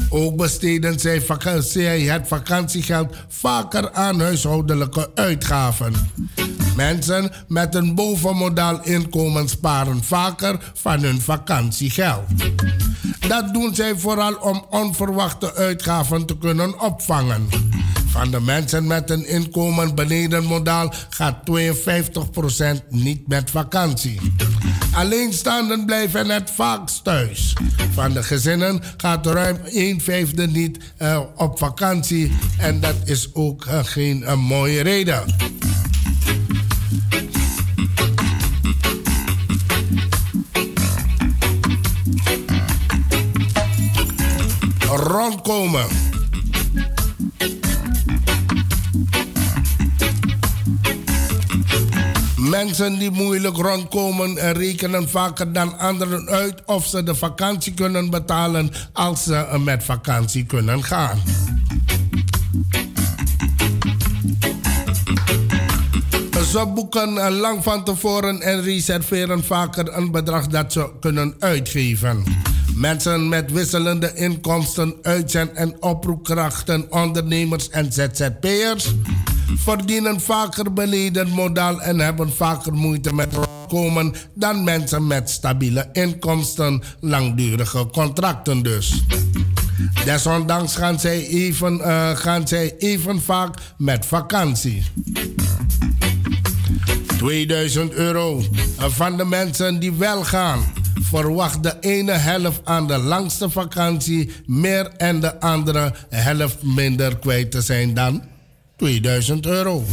[0.09, 5.93] Ook besteden zij, het vakantiegeld vaker aan huishoudelijke uitgaven.
[6.75, 12.23] Mensen met een bovenmodaal inkomen sparen vaker van hun vakantiegeld.
[13.27, 17.47] Dat doen zij vooral om onverwachte uitgaven te kunnen opvangen.
[18.09, 24.19] Van de mensen met een inkomen beneden modaal gaat 52% niet met vakantie.
[24.93, 27.53] Alleenstaanden blijven het vaakst thuis.
[27.93, 32.31] Van de gezinnen gaat ruim 1 vijfde niet eh, op vakantie.
[32.57, 35.23] En dat is ook eh, geen eh, mooie reden.
[44.87, 46.08] Rondkomen.
[52.49, 58.09] Mensen die moeilijk rondkomen en rekenen vaker dan anderen uit of ze de vakantie kunnen
[58.09, 61.21] betalen als ze met vakantie kunnen gaan.
[66.51, 72.23] Ze boeken eh, lang van tevoren en reserveren vaker een bedrag dat ze kunnen uitgeven.
[72.75, 78.93] Mensen met wisselende inkomsten, uitzend- en oproepkrachten, ondernemers en ZZP'ers
[79.55, 83.33] verdienen vaker beneden modaal en hebben vaker moeite met
[83.67, 89.03] komen dan mensen met stabiele inkomsten, langdurige contracten dus.
[90.05, 94.83] Desondanks gaan zij even, eh, gaan zij even vaak met vakantie.
[97.17, 98.43] 2000 euro
[98.77, 100.59] van de mensen die wel gaan.
[101.01, 107.51] Verwacht de ene helft aan de langste vakantie meer en de andere helft minder kwijt
[107.51, 108.23] te zijn dan
[108.79, 109.85] 2000 euro.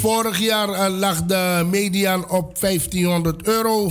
[0.00, 3.90] Vorig jaar eh, lag de mediaan op 1500 euro.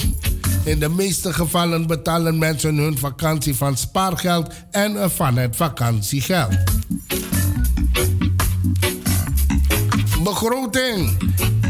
[0.64, 6.54] In de meeste gevallen betalen mensen hun vakantie van spaargeld en eh, van het vakantiegeld.
[10.24, 11.18] Begroting.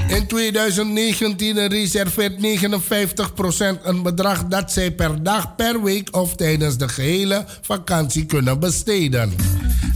[0.08, 2.34] In 2019 reserveert
[3.80, 8.60] 59% een bedrag dat zij per dag, per week of tijdens de gehele vakantie kunnen
[8.60, 9.34] besteden.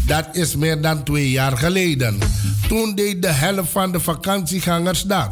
[0.06, 2.18] Dat is meer dan twee jaar geleden.
[2.68, 5.32] Toen deed de helft van de vakantiegangers dat.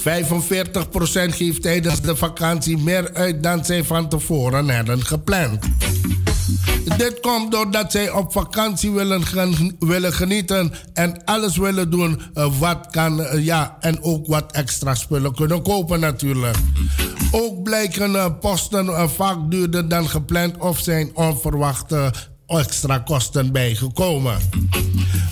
[0.00, 5.58] 45% geeft tijdens de vakantie meer uit dan zij van tevoren hadden gepland.
[6.96, 9.22] Dit komt doordat zij op vakantie willen,
[9.78, 14.94] willen genieten en alles willen doen eh, wat kan, eh, ja, en ook wat extra
[14.94, 16.56] spullen kunnen kopen natuurlijk.
[17.30, 22.12] Ook blijken eh, posten vaak duurder dan gepland of zijn onverwachte
[22.58, 24.38] extra kosten bijgekomen.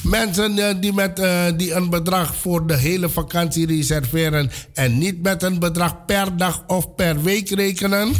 [0.03, 5.23] Mensen eh, die, met, eh, die een bedrag voor de hele vakantie reserveren en niet
[5.23, 8.12] met een bedrag per dag of per week rekenen,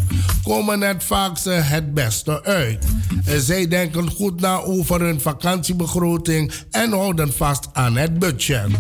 [0.43, 2.87] komen het vaakst het beste uit.
[3.25, 8.71] Eh, zij denken goed na over hun vakantiebegroting en houden vast aan het budget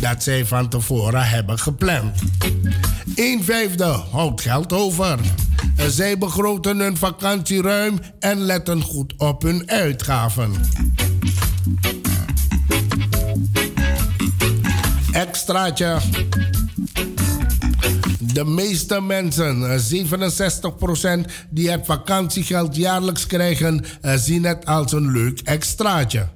[0.00, 2.18] dat zij van tevoren hebben gepland.
[3.14, 5.18] Een vijfde houdt geld over.
[5.76, 10.52] Eh, Zij begroten hun vakantie ruim en letten goed op hun uitgaven.
[15.12, 15.96] Extraatje.
[18.18, 25.10] De meeste mensen, eh, 67% die het vakantiegeld jaarlijks krijgen, eh, zien het als een
[25.10, 26.28] leuk extraatje.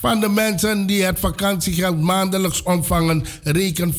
[0.00, 3.98] Van de mensen die het vakantiegeld maandelijks ontvangen, rekent 40%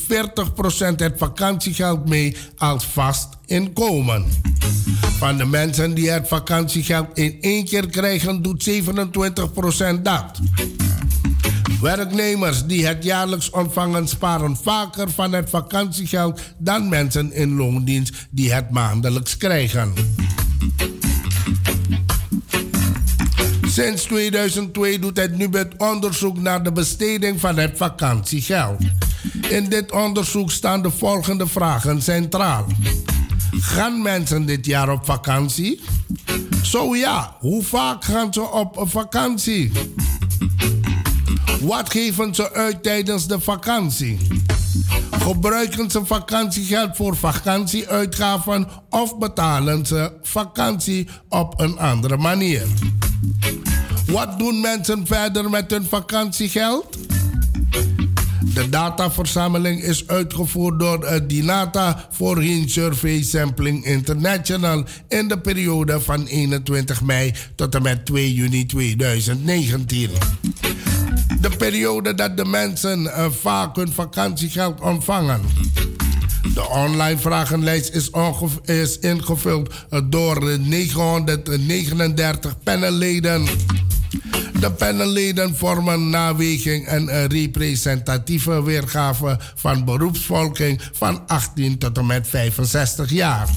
[0.96, 4.26] het vakantiegeld mee als vast inkomen.
[5.18, 10.40] Van de mensen die het vakantiegeld in één keer krijgen, doet 27% dat.
[11.82, 18.54] Werknemers die het jaarlijks ontvangen sparen vaker van het vakantiegeld dan mensen in loondienst die
[18.54, 19.94] het maandelijks krijgen.
[23.80, 28.82] Sinds 2002 doet het Nubet onderzoek naar de besteding van het vakantiegeld.
[29.50, 32.66] In dit onderzoek staan de volgende vragen centraal.
[33.52, 35.82] Gaan mensen dit jaar op vakantie?
[36.62, 39.72] Zo ja, hoe vaak gaan ze op vakantie?
[41.62, 44.18] Wat geven ze uit tijdens de vakantie?
[45.12, 52.68] Gebruiken ze vakantiegeld voor vakantieuitgaven of betalen ze vakantie op een andere manier?
[54.12, 56.98] Wat doen mensen verder met hun vakantiegeld?
[58.54, 66.26] De dataverzameling is uitgevoerd door het Dinata voorheen Survey Sampling International in de periode van
[66.26, 70.10] 21 mei tot en met 2 juni 2019.
[71.42, 75.42] De periode dat de mensen uh, vaak hun vakantiegeld ontvangen.
[76.54, 78.10] De online vragenlijst is,
[78.64, 79.74] is ingevuld
[80.10, 83.48] door 939 panelleden.
[84.60, 92.28] De panelleden vormen naweging en een representatieve weergave van beroepsvolking van 18 tot en met
[92.28, 93.50] 65 jaar.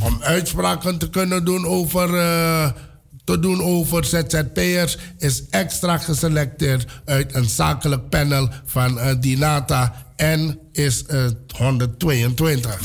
[0.00, 2.14] Om uitspraken te kunnen doen over.
[2.14, 2.70] Uh,
[3.24, 10.58] te doen over ZZP'ers is extra geselecteerd uit een zakelijk panel van uh, Dinata en
[10.72, 11.24] is uh,
[11.56, 12.78] 122.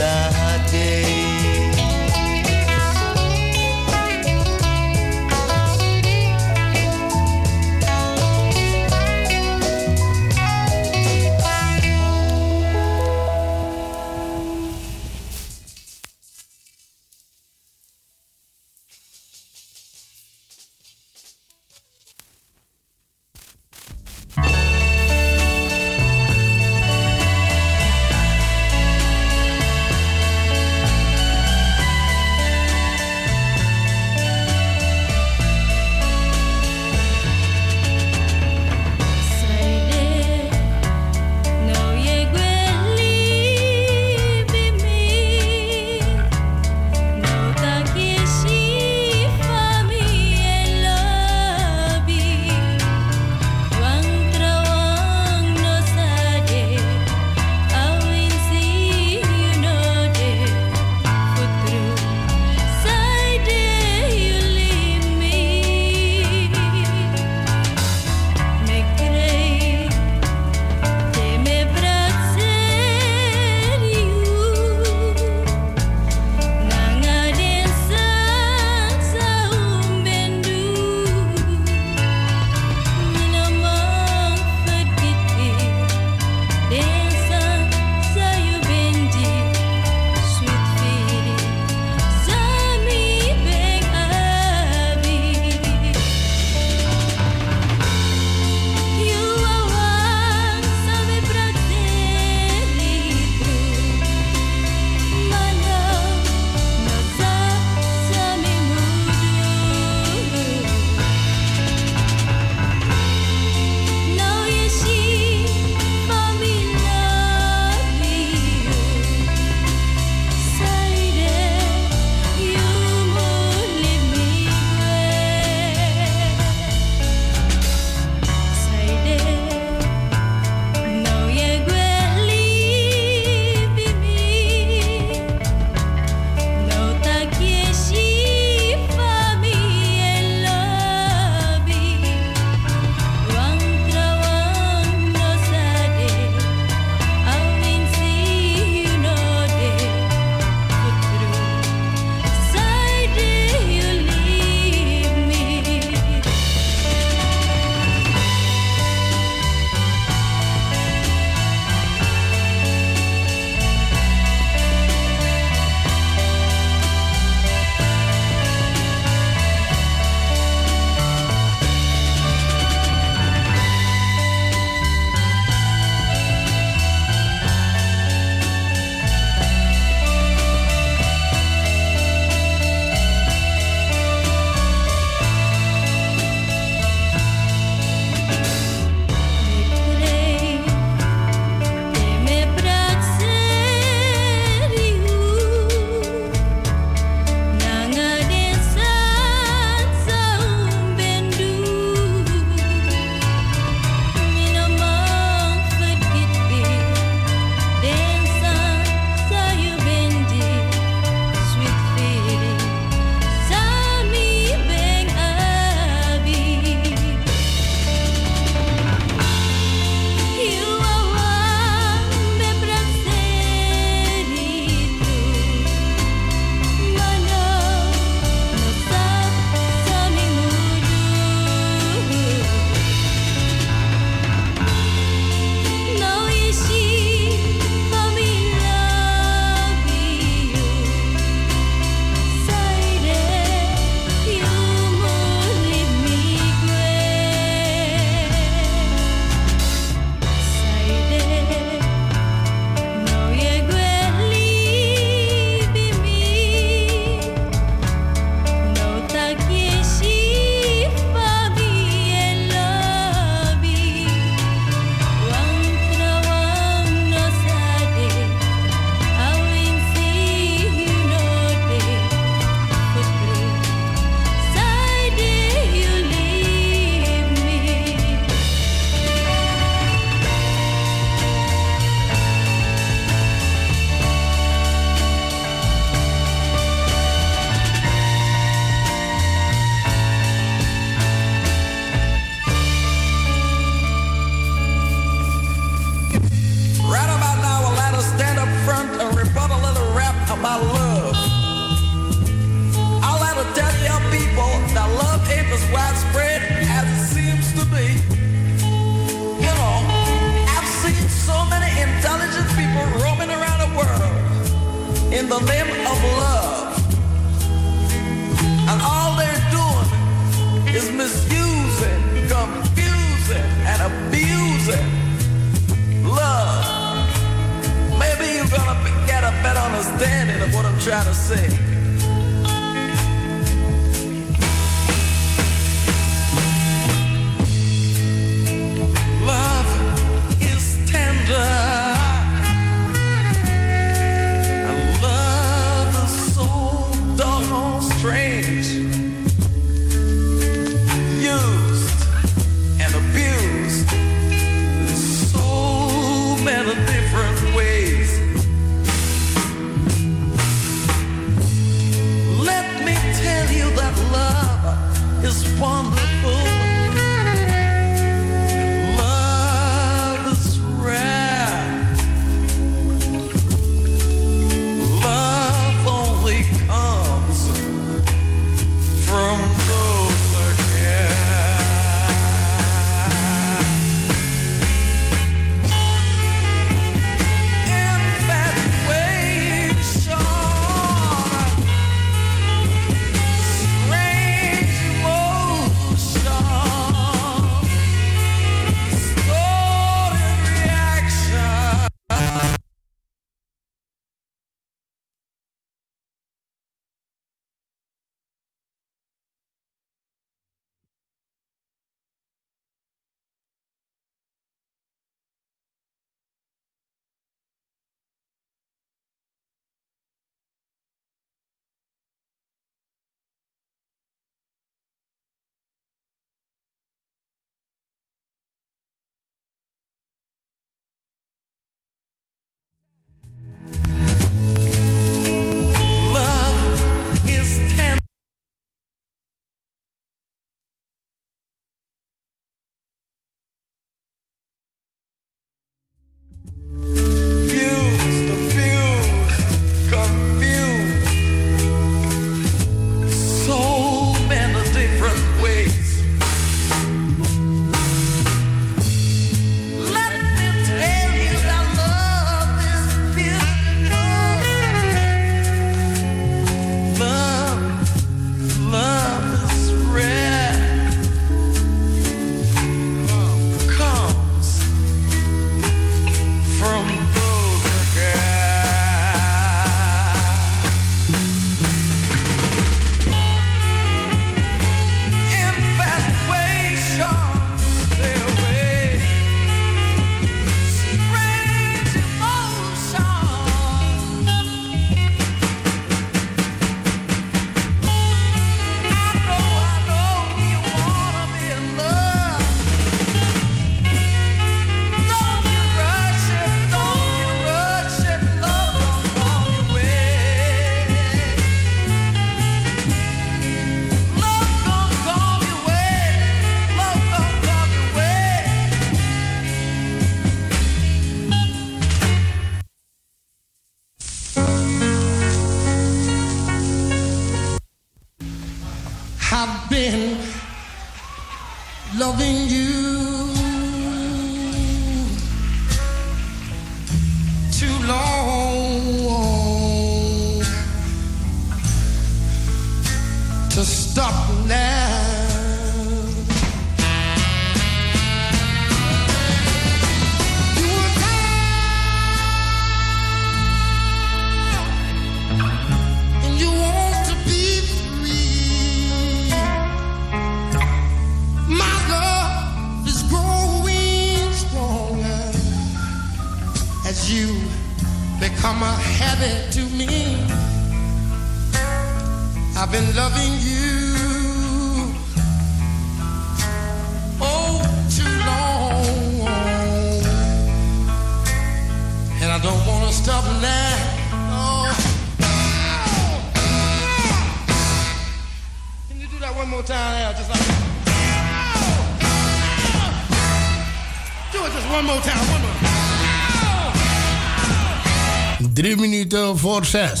[599.44, 600.00] voor zes.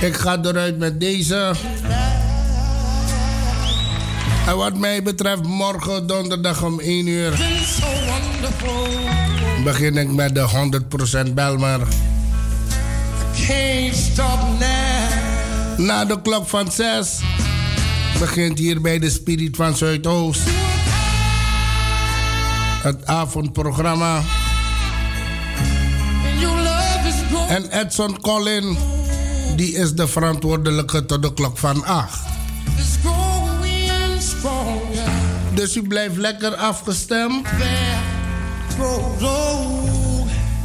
[0.00, 1.54] Ik ga eruit met deze.
[4.46, 7.38] En wat mij betreft, morgen donderdag om 1 uur.
[9.64, 10.48] Begin ik met de
[11.28, 11.80] 100% Belmer.
[15.76, 17.20] Na de klok van 6
[18.18, 20.42] begint hier bij de Spirit van Zuidoost.
[22.82, 24.22] Het avondprogramma.
[27.50, 28.78] En Edson Collin,
[29.56, 32.20] die is de verantwoordelijke tot de klok van 8.
[32.78, 35.10] It's growing stronger.
[35.54, 37.46] Dus u blijft lekker afgestemd.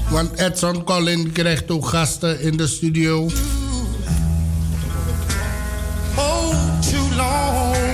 [0.09, 3.29] Want Edson Collin krijgt ook gasten in de studio.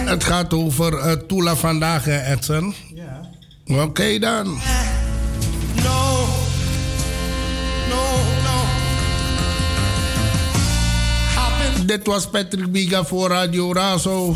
[0.06, 2.76] Het gaat over uh, Tula vandaag, hè, Edson?
[2.94, 3.30] Ja.
[3.84, 4.60] Oké dan.
[11.92, 14.36] Dit was Patrick Biga voor Radio Razo.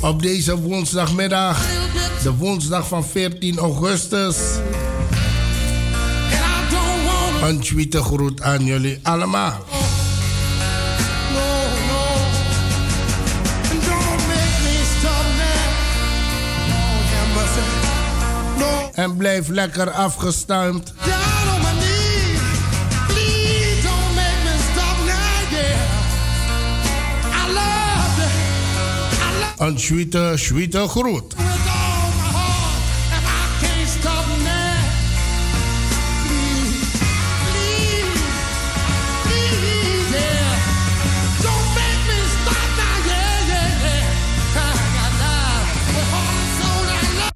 [0.00, 1.66] Op deze woensdagmiddag.
[2.22, 4.36] De woensdag van 14 augustus.
[7.42, 9.64] Een tweede groet aan jullie allemaal.
[11.32, 11.40] no,
[11.88, 12.04] no.
[18.96, 19.18] And
[20.56, 21.15] don't
[29.56, 31.45] Een tweede, tweede groet.